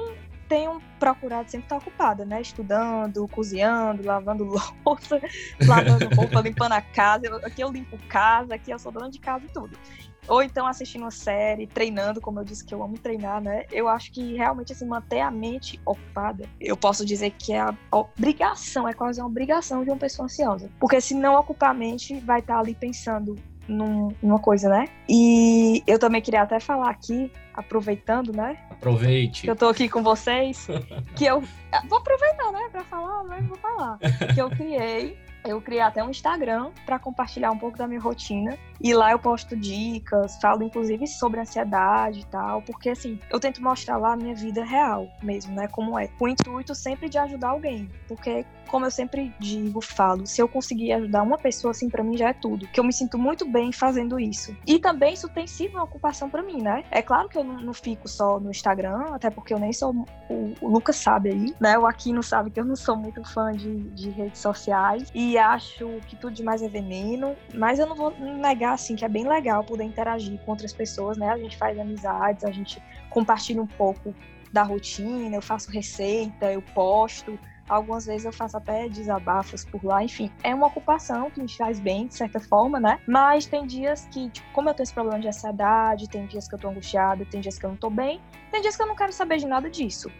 tenho 0.51 0.83
procurado 0.99 1.49
sempre 1.49 1.67
estar 1.67 1.77
ocupada, 1.77 2.25
né? 2.25 2.43
Estudando, 2.43 3.27
cozinhando, 3.29 4.05
lavando 4.05 4.45
louça, 4.85 5.21
lavando 5.65 6.13
roupa, 6.17 6.41
limpando 6.43 6.73
a 6.73 6.83
casa. 6.83 7.27
Eu, 7.27 7.37
aqui 7.37 7.63
eu 7.63 7.71
limpo 7.71 7.97
casa, 8.09 8.57
aqui 8.57 8.73
eu 8.73 8.79
sou 8.79 8.91
dona 8.91 9.09
de 9.09 9.21
casa 9.21 9.47
e 9.47 9.49
tudo. 9.49 9.79
Ou 10.27 10.43
então 10.43 10.67
assistindo 10.67 11.03
uma 11.03 11.11
série, 11.11 11.67
treinando, 11.67 12.21
como 12.21 12.41
eu 12.41 12.45
disse 12.45 12.65
que 12.65 12.75
eu 12.75 12.83
amo 12.83 12.99
treinar, 12.99 13.41
né? 13.41 13.65
Eu 13.71 13.89
acho 13.89 14.13
que 14.13 14.35
realmente 14.35 14.73
assim, 14.73 14.87
manter 14.87 15.21
a 15.21 15.31
mente 15.31 15.81
ocupada, 15.87 16.45
eu 16.61 16.77
posso 16.77 17.07
dizer 17.07 17.31
que 17.31 17.53
é 17.53 17.61
a 17.61 17.75
obrigação, 17.91 18.89
é 18.89 18.93
quase 18.93 19.21
uma 19.21 19.29
obrigação 19.29 19.85
de 19.85 19.91
uma 19.91 19.97
pessoa 19.97 20.27
ansiosa. 20.27 20.69
Porque 20.79 21.01
se 21.01 21.15
não 21.15 21.37
ocupar 21.37 21.71
a 21.71 21.75
mente, 21.75 22.19
vai 22.21 22.41
estar 22.41 22.59
ali 22.59 22.75
pensando 22.75 23.37
num, 23.71 24.09
numa 24.23 24.39
coisa, 24.39 24.69
né? 24.69 24.89
E 25.09 25.83
eu 25.87 25.99
também 25.99 26.21
queria 26.21 26.43
até 26.43 26.59
falar 26.61 26.91
aqui, 26.91 27.31
aproveitando, 27.55 28.33
né? 28.33 28.59
Aproveite. 28.71 29.43
Que 29.43 29.51
eu 29.51 29.57
tô 29.57 29.69
aqui 29.69 29.89
com 29.89 30.03
vocês, 30.03 30.67
que 31.17 31.25
eu 31.25 31.43
vou 31.89 31.99
aproveitar, 31.99 32.53
né, 32.53 32.69
para 32.71 32.85
falar, 32.85 33.25
né? 33.25 33.45
Vou 33.49 33.59
falar. 33.59 33.99
Que 34.35 34.41
eu 34.41 34.51
criei 34.51 35.17
eu 35.45 35.61
criei 35.61 35.81
até 35.81 36.03
um 36.05 36.11
Instagram 36.11 36.71
para 36.85 36.99
compartilhar 36.99 37.51
um 37.51 37.59
pouco 37.59 37.79
da 37.79 37.87
minha 37.87 38.01
rotina. 38.01 38.59
E 38.81 38.95
lá 38.95 39.13
eu 39.13 39.19
posto 39.19 39.57
dicas, 39.57 40.39
falo 40.41 40.63
inclusive 40.63 41.07
sobre 41.07 41.41
ansiedade 41.41 42.21
e 42.21 42.25
tal, 42.25 42.63
porque 42.63 42.91
assim, 42.91 43.19
eu 43.31 43.39
tento 43.39 43.63
mostrar 43.63 43.99
lá 43.99 44.15
a 44.15 44.17
minha 44.17 44.35
vida 44.35 44.65
real 44.65 45.09
mesmo, 45.23 45.55
né? 45.55 45.69
Como 45.69 45.99
é. 45.99 46.09
Com 46.19 46.25
o 46.25 46.29
intuito 46.29 46.75
sempre 46.75 47.09
de 47.09 47.19
ajudar 47.19 47.51
alguém. 47.51 47.89
Porque, 48.09 48.45
como 48.69 48.87
eu 48.87 48.91
sempre 48.91 49.35
digo, 49.39 49.81
falo, 49.81 50.27
se 50.27 50.41
eu 50.41 50.49
conseguir 50.49 50.93
ajudar 50.93 51.23
uma 51.23 51.37
pessoa, 51.37 51.73
assim, 51.73 51.89
para 51.89 52.03
mim 52.03 52.17
já 52.17 52.31
é 52.31 52.33
tudo. 52.33 52.67
Que 52.69 52.81
eu 52.81 52.85
me 52.85 52.93
sinto 52.93 53.19
muito 53.19 53.47
bem 53.47 53.73
fazendo 53.73 54.19
isso. 54.19 54.57
E 54.67 54.79
também 54.79 55.15
isso 55.15 55.29
tem 55.29 55.47
sido 55.47 55.73
uma 55.75 55.85
ocupação 55.85 56.31
para 56.31 56.43
mim, 56.43 56.63
né? 56.63 56.85
É 56.91 57.03
claro 57.03 57.29
que 57.29 57.37
eu 57.37 57.45
não, 57.45 57.61
não, 57.61 57.75
fico 57.75 58.09
só 58.09 58.41
no 58.41 58.51
Instagram, 58.51 59.15
até 59.15 59.31
porque 59.31 59.53
eu 59.53 59.59
nem 59.59 59.73
sou. 59.73 59.95
O, 60.29 60.55
o 60.61 60.69
Lucas 60.69 60.97
sabe 60.97 61.31
aí, 61.31 61.55
né? 61.61 61.79
O 61.79 61.87
Aquino 61.87 62.23
sabe 62.23 62.51
que 62.51 62.61
eu 62.61 62.65
não 62.65 62.77
sou 62.77 62.97
muito 62.97 63.23
fã 63.25 63.53
de, 63.53 63.91
de 63.91 64.11
redes 64.11 64.41
sociais. 64.41 65.11
E 65.15 65.37
acho 65.37 66.01
que 66.07 66.17
tudo 66.17 66.35
demais 66.35 66.63
é 66.63 66.69
veneno, 66.69 67.37
mas 67.55 67.79
eu 67.79 67.87
não 67.87 67.97
vou 67.97 68.11
negar 68.19 68.70
assim 68.73 68.97
que 68.97 69.05
é 69.05 69.09
bem 69.09 69.27
legal 69.27 69.65
poder 69.65 69.85
interagir 69.85 70.39
com 70.41 70.53
outras 70.53 70.73
pessoas, 70.73 71.17
né? 71.17 71.29
A 71.29 71.39
gente 71.39 71.57
faz 71.57 71.79
amizades, 71.79 72.45
a 72.45 72.51
gente 72.51 72.83
compartilha 73.09 73.63
um 73.63 73.67
pouco 73.67 74.15
da 74.53 74.63
rotina, 74.63 75.35
eu 75.35 75.43
faço 75.43 75.71
receita, 75.71 76.53
eu 76.53 76.63
posto, 76.75 77.39
algumas 77.69 78.05
vezes 78.05 78.25
eu 78.25 78.33
faço 78.33 78.57
até 78.57 78.89
desabafos 78.89 79.65
por 79.65 79.85
lá, 79.85 80.03
enfim, 80.03 80.31
é 80.43 80.53
uma 80.55 80.67
ocupação 80.67 81.31
que 81.31 81.41
me 81.41 81.49
faz 81.49 81.79
bem, 81.79 82.09
de 82.09 82.15
certa 82.15 82.41
forma, 82.41 82.81
né? 82.81 82.99
Mas 83.07 83.47
tem 83.47 83.65
dias 83.65 84.09
que, 84.11 84.29
tipo, 84.29 84.47
como 84.53 84.69
eu 84.69 84.75
tenho 84.75 84.85
esse 84.85 84.93
problema 84.93 85.21
de 85.21 85.29
ansiedade, 85.29 86.09
tem 86.09 86.27
dias 86.27 86.49
que 86.49 86.55
eu 86.55 86.59
tô 86.59 86.69
angustiada, 86.69 87.25
tem 87.25 87.41
dias 87.41 87.57
que 87.57 87.65
eu 87.65 87.71
não 87.71 87.77
tô 87.77 87.89
bem, 87.89 88.21
tem 88.51 88.61
dias 88.61 88.77
que 88.77 88.83
eu 88.83 88.87
não 88.87 88.97
quero 88.97 89.13
saber 89.13 89.39
de 89.39 89.47
nada 89.47 89.71
disso. 89.71 90.11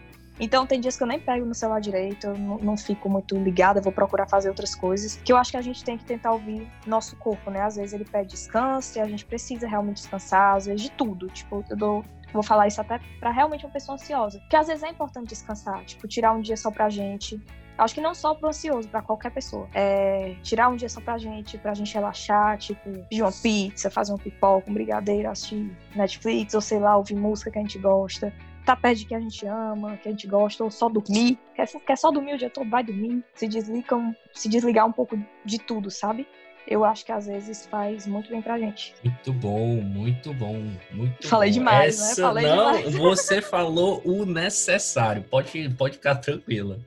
Então 0.41 0.65
tem 0.65 0.81
dias 0.81 0.97
que 0.97 1.03
eu 1.03 1.07
nem 1.07 1.19
pego 1.19 1.45
no 1.45 1.53
celular 1.53 1.79
direito, 1.79 2.25
eu 2.25 2.35
não, 2.35 2.75
fico 2.75 3.07
muito 3.07 3.37
ligada, 3.37 3.79
vou 3.79 3.93
procurar 3.93 4.27
fazer 4.27 4.49
outras 4.49 4.73
coisas. 4.73 5.17
Que 5.17 5.31
eu 5.31 5.37
acho 5.37 5.51
que 5.51 5.57
a 5.57 5.61
gente 5.61 5.83
tem 5.83 5.99
que 5.99 6.03
tentar 6.03 6.31
ouvir 6.31 6.67
nosso 6.87 7.15
corpo, 7.17 7.51
né? 7.51 7.61
Às 7.61 7.75
vezes 7.75 7.93
ele 7.93 8.05
pede 8.05 8.29
descanso 8.29 8.97
e 8.97 9.01
a 9.01 9.05
gente 9.05 9.23
precisa 9.23 9.67
realmente 9.67 9.97
descansar, 9.97 10.55
às 10.55 10.65
vezes 10.65 10.81
de 10.81 10.91
tudo. 10.91 11.27
Tipo, 11.27 11.63
eu 11.69 11.77
dou 11.77 12.05
vou 12.33 12.41
falar 12.41 12.67
isso 12.67 12.81
até 12.81 12.99
para 13.19 13.29
realmente 13.29 13.65
uma 13.65 13.71
pessoa 13.71 13.95
ansiosa. 13.95 14.39
Porque 14.39 14.55
às 14.55 14.65
vezes 14.65 14.81
é 14.81 14.89
importante 14.89 15.27
descansar, 15.27 15.85
tipo, 15.85 16.07
tirar 16.07 16.31
um 16.31 16.41
dia 16.41 16.57
só 16.57 16.71
pra 16.71 16.89
gente. 16.89 17.39
Acho 17.77 17.93
que 17.93 18.01
não 18.01 18.15
só 18.15 18.33
pro 18.33 18.49
ansioso, 18.49 18.87
para 18.87 19.01
qualquer 19.01 19.31
pessoa. 19.31 19.67
É, 19.73 20.35
tirar 20.41 20.69
um 20.69 20.75
dia 20.75 20.89
só 20.89 21.01
pra 21.01 21.17
gente, 21.19 21.57
pra 21.57 21.73
gente 21.73 21.93
relaxar, 21.93 22.57
tipo, 22.57 22.89
pedir 23.09 23.21
uma 23.21 23.31
pizza, 23.31 23.91
fazer 23.91 24.13
um 24.13 24.17
pipoca, 24.17 24.69
um 24.69 24.73
brigadeiro, 24.73 25.29
assistir 25.29 25.71
Netflix, 25.95 26.53
ou 26.55 26.61
sei 26.61 26.79
lá, 26.79 26.97
ouvir 26.97 27.15
música 27.15 27.51
que 27.51 27.59
a 27.59 27.61
gente 27.61 27.77
gosta 27.77 28.33
tá 28.65 28.75
perto 28.75 28.99
de 28.99 29.05
quem 29.05 29.17
a 29.17 29.19
gente 29.19 29.45
ama, 29.45 29.97
que 29.97 30.07
a 30.07 30.11
gente 30.11 30.27
gosta, 30.27 30.63
ou 30.63 30.71
só 30.71 30.89
dormir. 30.89 31.37
Quer, 31.55 31.67
quer 31.67 31.97
só 31.97 32.11
dormir 32.11 32.35
o 32.35 32.37
dia 32.37 32.49
todo, 32.49 32.69
vai 32.69 32.83
dormir. 32.83 33.23
Se, 33.35 33.47
desligam, 33.47 34.15
se 34.33 34.49
desligar 34.49 34.85
um 34.87 34.91
pouco 34.91 35.17
de 35.45 35.59
tudo, 35.59 35.89
sabe? 35.89 36.27
Eu 36.67 36.85
acho 36.85 37.05
que 37.05 37.11
às 37.11 37.25
vezes 37.25 37.65
faz 37.65 38.05
muito 38.05 38.29
bem 38.29 38.41
pra 38.41 38.57
gente. 38.57 38.93
Muito 39.03 39.33
bom, 39.33 39.81
muito 39.81 40.33
bom, 40.33 40.63
muito 40.91 41.27
Falei 41.27 41.49
bom. 41.49 41.53
demais, 41.55 41.99
né? 41.99 42.11
Essa, 42.11 42.21
né? 42.21 42.27
Falei 42.27 42.47
não, 42.47 42.71
demais. 42.77 42.95
você 42.95 43.41
falou 43.41 44.01
o 44.05 44.25
necessário. 44.25 45.23
Pode, 45.23 45.69
pode 45.71 45.95
ficar 45.95 46.15
tranquila. 46.15 46.79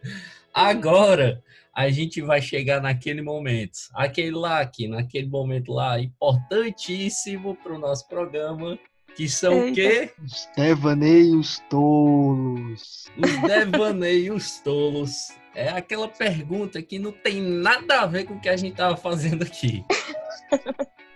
Agora 0.53 1.43
a 1.75 1.91
gente 1.91 2.23
vai 2.23 2.41
chegar 2.41 2.81
naquele 2.81 3.21
momento, 3.21 3.77
aquele 3.93 4.31
lá, 4.31 4.61
aqui, 4.61 4.87
naquele 4.87 5.27
momento 5.27 5.73
lá, 5.73 5.99
importantíssimo 5.99 7.57
para 7.57 7.75
o 7.75 7.79
nosso 7.79 8.09
programa, 8.09 8.79
que 9.15 9.29
são 9.29 9.69
o 9.69 9.73
quê? 9.73 10.13
Os 10.23 10.49
devaneios 10.57 11.63
tolos. 11.71 13.11
Os 13.17 13.43
devaneios 13.43 14.59
tolos. 14.61 15.33
É 15.55 15.69
aquela 15.69 16.09
pergunta 16.09 16.83
que 16.83 16.99
não 16.99 17.13
tem 17.13 17.41
nada 17.41 18.01
a 18.01 18.07
ver 18.07 18.25
com 18.25 18.35
o 18.35 18.41
que 18.41 18.49
a 18.49 18.57
gente 18.57 18.75
tava 18.75 18.97
fazendo 18.97 19.45
aqui. 19.45 19.85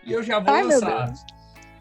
E 0.05 0.13
eu 0.13 0.23
já 0.23 0.39
vou 0.39 0.55
Ai, 0.55 0.63
lançar. 0.63 1.13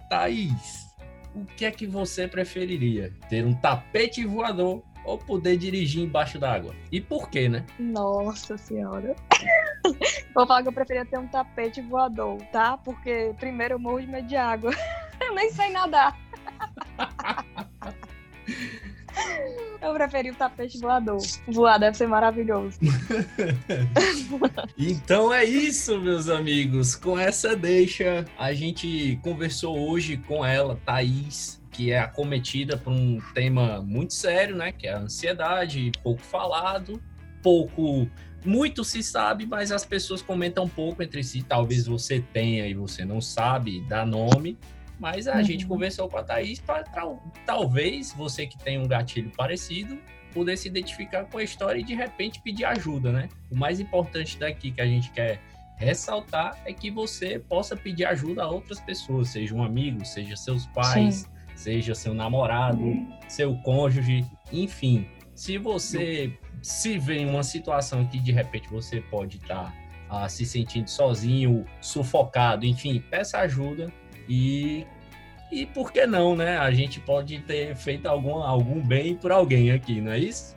Thaís, 0.09 0.87
o 1.35 1.45
que 1.45 1.65
é 1.65 1.71
que 1.71 1.85
você 1.85 2.27
preferiria? 2.27 3.13
Ter 3.29 3.45
um 3.45 3.53
tapete 3.53 4.25
voador 4.25 4.83
ou 5.05 5.17
poder 5.17 5.55
dirigir 5.55 6.03
embaixo 6.03 6.39
d'água? 6.39 6.75
E 6.91 6.99
por 6.99 7.29
quê, 7.29 7.47
né? 7.47 7.63
Nossa 7.79 8.57
senhora. 8.57 9.15
Vou 10.35 10.45
falar 10.45 10.61
que 10.63 10.67
eu 10.67 10.73
preferia 10.73 11.05
ter 11.05 11.17
um 11.17 11.27
tapete 11.27 11.81
voador, 11.81 12.41
tá? 12.51 12.77
Porque 12.77 13.33
primeiro 13.39 13.75
eu 13.75 13.79
morro 13.79 14.01
de 14.01 14.07
medo 14.07 14.27
de 14.27 14.35
água. 14.35 14.71
Eu 15.21 15.33
nem 15.35 15.51
sei 15.51 15.69
nadar. 15.69 16.17
Eu 19.81 19.93
preferi 19.93 20.31
o 20.31 20.35
tapete 20.35 20.79
voador. 20.79 21.21
Voar 21.47 21.79
deve 21.79 21.95
ser 21.95 22.07
maravilhoso. 22.07 22.77
então 24.77 25.33
é 25.33 25.45
isso, 25.45 25.99
meus 25.99 26.29
amigos. 26.29 26.95
Com 26.95 27.17
essa 27.17 27.55
deixa, 27.55 28.25
a 28.37 28.53
gente 28.53 29.19
conversou 29.23 29.77
hoje 29.89 30.17
com 30.17 30.45
ela, 30.45 30.79
Thaís, 30.85 31.61
que 31.71 31.91
é 31.91 31.99
acometida 31.99 32.77
por 32.77 32.91
um 32.91 33.19
tema 33.33 33.81
muito 33.81 34.13
sério, 34.13 34.55
né? 34.55 34.71
Que 34.71 34.87
é 34.87 34.93
a 34.93 34.99
ansiedade, 34.99 35.91
pouco 36.03 36.21
falado, 36.21 37.01
pouco. 37.41 38.09
Muito 38.45 38.83
se 38.83 39.03
sabe, 39.03 39.45
mas 39.45 39.71
as 39.71 39.85
pessoas 39.85 40.21
comentam 40.21 40.69
pouco 40.69 41.03
entre 41.03 41.23
si. 41.23 41.43
Talvez 41.43 41.85
você 41.85 42.23
tenha 42.33 42.67
e 42.67 42.73
você 42.73 43.03
não 43.03 43.19
sabe 43.19 43.81
dar 43.87 44.05
nome. 44.05 44.57
Mas 44.99 45.27
a 45.27 45.35
uhum. 45.35 45.43
gente 45.43 45.65
conversou 45.65 46.09
com 46.09 46.17
a 46.17 46.23
Thaís 46.23 46.59
para 46.59 46.83
talvez 47.45 48.13
você 48.13 48.47
que 48.47 48.57
tem 48.57 48.79
um 48.79 48.87
gatilho 48.87 49.31
parecido 49.35 49.99
poder 50.33 50.57
se 50.57 50.67
identificar 50.67 51.25
com 51.25 51.37
a 51.37 51.43
história 51.43 51.79
e 51.79 51.83
de 51.83 51.95
repente 51.95 52.41
pedir 52.41 52.65
ajuda, 52.65 53.11
né? 53.11 53.29
O 53.49 53.55
mais 53.55 53.79
importante 53.79 54.37
daqui 54.37 54.71
que 54.71 54.81
a 54.81 54.85
gente 54.85 55.11
quer 55.11 55.41
ressaltar 55.77 56.59
é 56.65 56.73
que 56.73 56.91
você 56.91 57.39
possa 57.39 57.75
pedir 57.75 58.05
ajuda 58.05 58.43
a 58.43 58.49
outras 58.49 58.79
pessoas, 58.79 59.29
seja 59.29 59.55
um 59.55 59.63
amigo, 59.63 60.05
seja 60.05 60.35
seus 60.35 60.65
pais, 60.67 61.15
Sim. 61.15 61.27
seja 61.55 61.95
seu 61.95 62.13
namorado, 62.13 62.83
seu 63.27 63.55
cônjuge, 63.57 64.25
enfim. 64.51 65.07
Se 65.33 65.57
você 65.57 66.37
se 66.61 66.97
vê 66.97 67.19
em 67.19 67.29
uma 67.29 67.43
situação 67.43 68.05
que 68.05 68.19
de 68.19 68.31
repente 68.31 68.69
você 68.69 69.01
pode 69.01 69.37
estar 69.37 69.65
tá 69.65 69.73
ah, 70.09 70.29
se 70.29 70.45
sentindo 70.45 70.89
sozinho, 70.89 71.65
sufocado, 71.81 72.65
enfim, 72.65 72.99
peça 73.09 73.39
ajuda 73.39 73.91
e 74.27 74.85
e 75.51 75.65
por 75.65 75.91
que 75.91 76.05
não, 76.05 76.35
né? 76.35 76.57
A 76.57 76.71
gente 76.71 76.99
pode 76.99 77.39
ter 77.39 77.75
feito 77.75 78.05
algum, 78.07 78.43
algum 78.43 78.81
bem 78.81 79.15
por 79.15 79.31
alguém 79.31 79.71
aqui, 79.71 80.01
não 80.01 80.11
é 80.11 80.19
isso? 80.19 80.55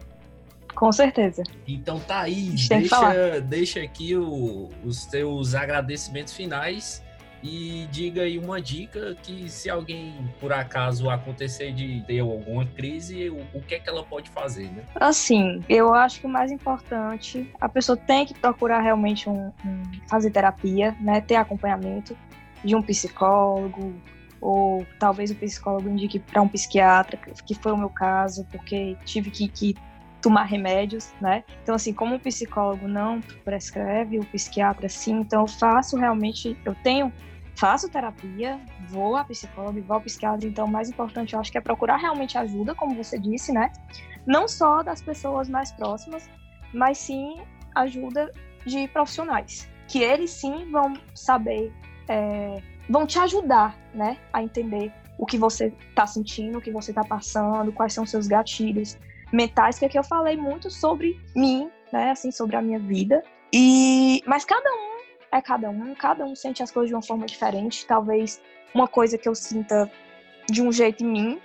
Com 0.75 0.91
certeza. 0.91 1.43
Então 1.67 2.01
tá 2.01 2.21
aí, 2.21 2.55
deixa, 2.69 3.41
deixa 3.41 3.81
aqui 3.81 4.17
o, 4.17 4.69
os 4.85 5.05
teus 5.07 5.55
agradecimentos 5.55 6.33
finais 6.33 7.05
e 7.43 7.87
diga 7.91 8.23
aí 8.23 8.39
uma 8.39 8.61
dica 8.61 9.17
que 9.23 9.49
se 9.49 9.71
alguém 9.71 10.15
por 10.39 10.53
acaso 10.53 11.09
acontecer 11.09 11.73
de 11.73 12.03
ter 12.07 12.21
alguma 12.21 12.67
crise, 12.67 13.31
o, 13.31 13.47
o 13.55 13.63
que 13.63 13.77
é 13.77 13.79
que 13.79 13.89
ela 13.89 14.05
pode 14.05 14.29
fazer, 14.31 14.71
né? 14.71 14.85
Assim, 14.97 15.63
eu 15.69 15.95
acho 15.95 16.21
que 16.21 16.27
o 16.27 16.29
mais 16.29 16.51
importante, 16.51 17.51
a 17.61 17.69
pessoa 17.69 17.97
tem 17.97 18.27
que 18.27 18.35
procurar 18.35 18.81
realmente 18.81 19.29
um, 19.29 19.53
um 19.65 19.83
fazer 20.09 20.31
terapia, 20.31 20.95
né, 21.01 21.21
ter 21.21 21.37
acompanhamento 21.37 22.17
de 22.65 22.75
um 22.75 22.83
psicólogo 22.83 23.95
ou 24.41 24.87
talvez 24.99 25.31
o 25.31 25.35
psicólogo 25.35 25.89
indique 25.89 26.19
para 26.19 26.41
um 26.41 26.49
psiquiatra, 26.49 27.19
que 27.45 27.55
foi 27.55 27.73
o 27.73 27.77
meu 27.77 27.91
caso, 27.91 28.47
porque 28.51 28.97
tive 29.05 29.31
que, 29.31 29.49
que 29.49 29.77
tomar 30.23 30.45
remédios, 30.45 31.13
né? 31.21 31.45
Então, 31.63 31.75
assim, 31.75 31.93
como 31.93 32.17
o 32.17 32.21
psicólogo 32.21 32.89
não 32.89 33.21
prescreve, 33.45 34.19
o 34.19 34.25
psiquiatra 34.25 34.89
sim, 34.89 35.21
então 35.21 35.43
eu 35.43 35.47
faço 35.47 35.97
realmente, 35.97 36.57
eu 36.65 36.75
tenho 36.83 37.13
faço 37.57 37.91
terapia, 37.91 38.59
vou 38.89 39.17
a 39.17 39.25
psicóloga 39.25 39.79
e 39.79 39.83
vou 39.83 39.97
ao 39.97 40.01
psiquiatra, 40.01 40.49
então 40.49 40.65
o 40.65 40.71
mais 40.71 40.89
importante 40.89 41.35
eu 41.35 41.41
acho 41.41 41.53
que 41.53 41.59
é 41.59 41.61
procurar 41.61 41.97
realmente 41.97 42.39
ajuda, 42.39 42.75
como 42.75 42.95
você 42.95 43.19
disse, 43.19 43.53
né? 43.53 43.71
Não 44.27 44.49
só 44.49 44.83
das 44.83 45.03
pessoas 45.03 45.49
mais 45.49 45.71
próximas, 45.71 46.29
mas 46.73 46.97
sim 46.97 47.39
ajuda 47.75 48.33
de 48.65 48.89
profissionais, 48.89 49.69
que 49.89 50.03
eles 50.03 50.31
sim 50.31 50.71
vão 50.71 50.95
saber, 51.15 51.71
é, 52.11 52.61
vão 52.89 53.07
te 53.07 53.19
ajudar, 53.21 53.79
né, 53.95 54.19
a 54.33 54.43
entender 54.43 54.93
o 55.17 55.25
que 55.25 55.39
você 55.39 55.73
está 55.91 56.07
sentindo, 56.07 56.59
o 56.59 56.61
que 56.61 56.73
você 56.73 56.91
está 56.91 57.05
passando, 57.05 57.73
quais 57.73 57.93
são 57.93 58.05
seus 58.05 58.27
gatilhos 58.27 58.99
mentais, 59.33 59.79
que 59.79 59.85
aqui 59.85 59.97
eu 59.97 60.03
falei 60.03 60.37
muito 60.37 60.69
sobre 60.71 61.19
mim, 61.37 61.71
né, 61.93 62.11
assim, 62.11 62.33
sobre 62.33 62.57
a 62.57 62.63
minha 62.63 62.81
vida. 62.81 63.23
E 63.53 64.23
mas 64.27 64.45
cada 64.45 64.69
um 64.69 65.01
é 65.31 65.41
cada 65.41 65.71
um, 65.71 65.95
cada 65.95 66.25
um 66.25 66.35
sente 66.35 66.63
as 66.63 66.71
coisas 66.71 66.89
de 66.89 66.95
uma 66.95 67.03
forma 67.03 67.27
diferente. 67.27 67.87
Talvez 67.87 68.41
uma 68.75 68.89
coisa 68.89 69.17
que 69.17 69.29
eu 69.29 69.35
sinta 69.35 69.91
de 70.51 70.63
um 70.63 70.73
jeito 70.73 71.05
em 71.05 71.07
mim, 71.07 71.41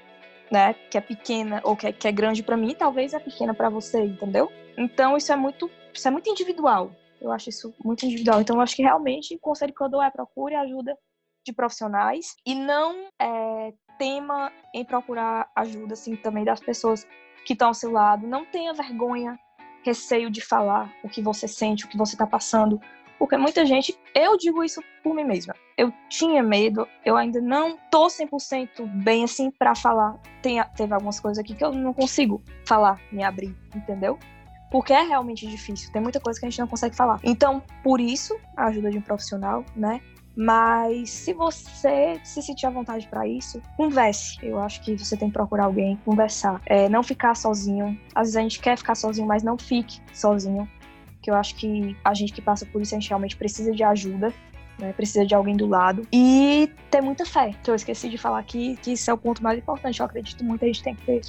né, 0.51 0.73
que 0.89 0.97
é 0.97 1.01
pequena 1.01 1.61
ou 1.63 1.75
que 1.75 1.87
é, 1.87 1.91
que 1.91 2.07
é 2.07 2.11
grande 2.11 2.41
para 2.41 2.57
mim, 2.57 2.73
talvez 2.73 3.13
é 3.13 3.19
pequena 3.19 3.53
para 3.53 3.69
você, 3.69 4.03
entendeu? 4.03 4.51
Então 4.75 5.15
isso 5.15 5.31
é 5.31 5.35
muito, 5.35 5.69
isso 5.93 6.07
é 6.07 6.11
muito 6.11 6.27
individual. 6.27 6.91
Eu 7.25 7.31
acho 7.31 7.49
isso 7.49 7.73
muito 7.83 8.05
individual. 8.05 8.39
Então 8.39 8.55
eu 8.55 8.61
acho 8.61 8.75
que 8.75 8.83
realmente 8.83 9.35
o 9.35 9.39
conselho 9.39 9.73
que 9.73 9.83
eu 9.83 9.89
dou 9.89 10.01
é 10.01 10.11
procure 10.11 10.55
ajuda 10.55 10.97
de 11.45 11.53
profissionais 11.53 12.35
e 12.45 12.55
não 12.55 13.07
é, 13.19 13.73
tema 13.97 14.51
em 14.73 14.85
procurar 14.85 15.49
ajuda 15.55 15.93
assim 15.93 16.15
também 16.15 16.43
das 16.43 16.59
pessoas 16.59 17.05
que 17.45 17.53
estão 17.53 17.69
ao 17.69 17.73
seu 17.73 17.91
lado. 17.91 18.27
Não 18.27 18.45
tenha 18.45 18.73
vergonha, 18.73 19.39
receio 19.83 20.29
de 20.29 20.41
falar 20.41 20.93
o 21.03 21.09
que 21.09 21.21
você 21.21 21.47
sente, 21.47 21.85
o 21.85 21.87
que 21.87 21.97
você 21.97 22.15
está 22.15 22.27
passando, 22.27 22.79
porque 23.17 23.37
muita 23.37 23.65
gente, 23.65 23.97
eu 24.13 24.37
digo 24.37 24.63
isso 24.63 24.81
por 25.03 25.15
mim 25.15 25.23
mesma. 25.23 25.55
Eu 25.77 25.91
tinha 26.09 26.43
medo, 26.43 26.87
eu 27.03 27.15
ainda 27.15 27.41
não 27.41 27.77
tô 27.89 28.07
100% 28.07 28.85
bem 29.03 29.23
assim 29.23 29.49
para 29.51 29.73
falar. 29.73 30.19
Tem, 30.41 30.63
teve 30.75 30.93
algumas 30.93 31.19
coisas 31.19 31.43
aqui 31.43 31.55
que 31.55 31.63
eu 31.63 31.71
não 31.71 31.93
consigo 31.93 32.41
falar, 32.65 32.99
me 33.11 33.23
abrir, 33.23 33.55
entendeu? 33.73 34.19
Porque 34.75 34.91
é 34.91 35.03
realmente 35.03 35.47
difícil, 35.47 35.89
tem 35.89 36.01
muita 36.01 36.19
coisa 36.19 36.37
que 36.37 36.45
a 36.45 36.49
gente 36.49 36.59
não 36.59 36.67
consegue 36.67 36.93
falar. 36.93 37.17
Então, 37.23 37.63
por 37.81 37.97
isso, 37.97 38.37
a 38.57 38.65
ajuda 38.65 38.91
de 38.91 38.97
um 38.97 39.01
profissional, 39.01 39.63
né? 39.73 40.01
Mas 40.35 41.11
se 41.11 41.31
você 41.31 42.19
se 42.25 42.41
sentir 42.41 42.65
à 42.65 42.69
vontade 42.69 43.07
para 43.07 43.25
isso, 43.25 43.61
converse. 43.77 44.37
Eu 44.43 44.59
acho 44.59 44.81
que 44.81 44.97
você 44.97 45.15
tem 45.15 45.29
que 45.29 45.33
procurar 45.33 45.63
alguém, 45.63 45.97
conversar. 46.03 46.61
É, 46.65 46.89
não 46.89 47.01
ficar 47.03 47.35
sozinho. 47.35 47.97
Às 48.13 48.23
vezes 48.23 48.35
a 48.35 48.41
gente 48.41 48.59
quer 48.59 48.77
ficar 48.77 48.95
sozinho, 48.95 49.25
mas 49.25 49.43
não 49.43 49.57
fique 49.57 50.01
sozinho 50.11 50.69
que 51.21 51.31
eu 51.31 51.35
acho 51.35 51.55
que 51.55 51.95
a 52.03 52.13
gente 52.13 52.33
que 52.33 52.41
passa 52.41 52.65
por 52.65 52.81
isso, 52.81 52.93
a 52.93 52.99
gente 52.99 53.07
realmente 53.07 53.37
precisa 53.37 53.71
de 53.71 53.81
ajuda, 53.81 54.33
né? 54.77 54.91
Precisa 54.91 55.25
de 55.25 55.33
alguém 55.33 55.55
do 55.55 55.67
lado. 55.67 56.05
E 56.11 56.69
ter 56.91 56.99
muita 56.99 57.25
fé, 57.25 57.53
que 57.63 57.71
eu 57.71 57.75
esqueci 57.75 58.09
de 58.09 58.17
falar 58.17 58.39
aqui, 58.39 58.77
que 58.81 58.91
isso 58.91 59.09
é 59.09 59.13
o 59.13 59.17
ponto 59.17 59.41
mais 59.41 59.57
importante. 59.57 60.01
Eu 60.01 60.05
acredito 60.05 60.43
muito, 60.43 60.65
a 60.65 60.67
gente 60.67 60.83
tem 60.83 60.93
que 60.93 61.05
ter 61.05 61.21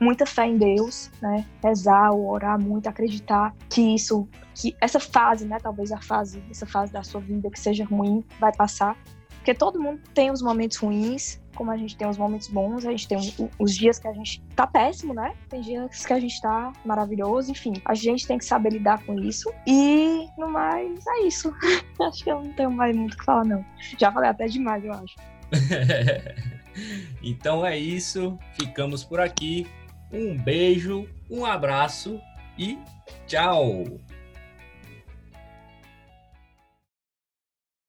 muita 0.00 0.24
fé 0.24 0.46
em 0.46 0.56
Deus, 0.56 1.10
né? 1.20 1.46
Rezar 1.62 2.12
ou 2.12 2.30
orar 2.30 2.58
muito, 2.60 2.88
acreditar 2.88 3.54
que 3.68 3.94
isso, 3.94 4.26
que 4.54 4.74
essa 4.80 4.98
fase, 4.98 5.44
né? 5.44 5.58
Talvez 5.62 5.92
a 5.92 6.00
fase, 6.00 6.42
essa 6.50 6.66
fase 6.66 6.92
da 6.92 7.02
sua 7.02 7.20
vida 7.20 7.50
que 7.50 7.60
seja 7.60 7.84
ruim, 7.84 8.24
vai 8.40 8.52
passar. 8.54 8.96
Porque 9.36 9.54
todo 9.54 9.80
mundo 9.80 10.00
tem 10.12 10.30
os 10.30 10.42
momentos 10.42 10.76
ruins, 10.76 11.40
como 11.54 11.70
a 11.70 11.76
gente 11.76 11.96
tem 11.96 12.08
os 12.08 12.18
momentos 12.18 12.48
bons, 12.48 12.84
a 12.84 12.90
gente 12.90 13.08
tem 13.08 13.18
os 13.58 13.74
dias 13.74 13.98
que 13.98 14.06
a 14.06 14.12
gente 14.12 14.42
tá 14.54 14.66
péssimo, 14.66 15.14
né? 15.14 15.34
Tem 15.48 15.60
dias 15.60 16.04
que 16.04 16.12
a 16.12 16.20
gente 16.20 16.40
tá 16.40 16.72
maravilhoso, 16.84 17.50
enfim. 17.50 17.72
A 17.84 17.94
gente 17.94 18.26
tem 18.26 18.38
que 18.38 18.44
saber 18.44 18.72
lidar 18.72 19.02
com 19.04 19.18
isso. 19.18 19.50
E, 19.66 20.26
no 20.38 20.48
mais, 20.48 21.06
é 21.06 21.26
isso. 21.26 21.54
acho 22.00 22.24
que 22.24 22.30
eu 22.30 22.42
não 22.42 22.52
tenho 22.52 22.70
mais 22.70 22.94
muito 22.94 23.14
o 23.14 23.16
que 23.16 23.24
falar, 23.24 23.44
não. 23.44 23.64
Já 23.98 24.12
falei 24.12 24.30
até 24.30 24.46
demais, 24.46 24.84
eu 24.84 24.92
acho. 24.92 25.16
então 27.22 27.64
é 27.64 27.78
isso. 27.78 28.38
Ficamos 28.52 29.04
por 29.04 29.20
aqui. 29.20 29.66
Um 30.12 30.36
beijo, 30.36 31.08
um 31.30 31.44
abraço 31.44 32.20
e 32.58 32.78
tchau! 33.26 33.84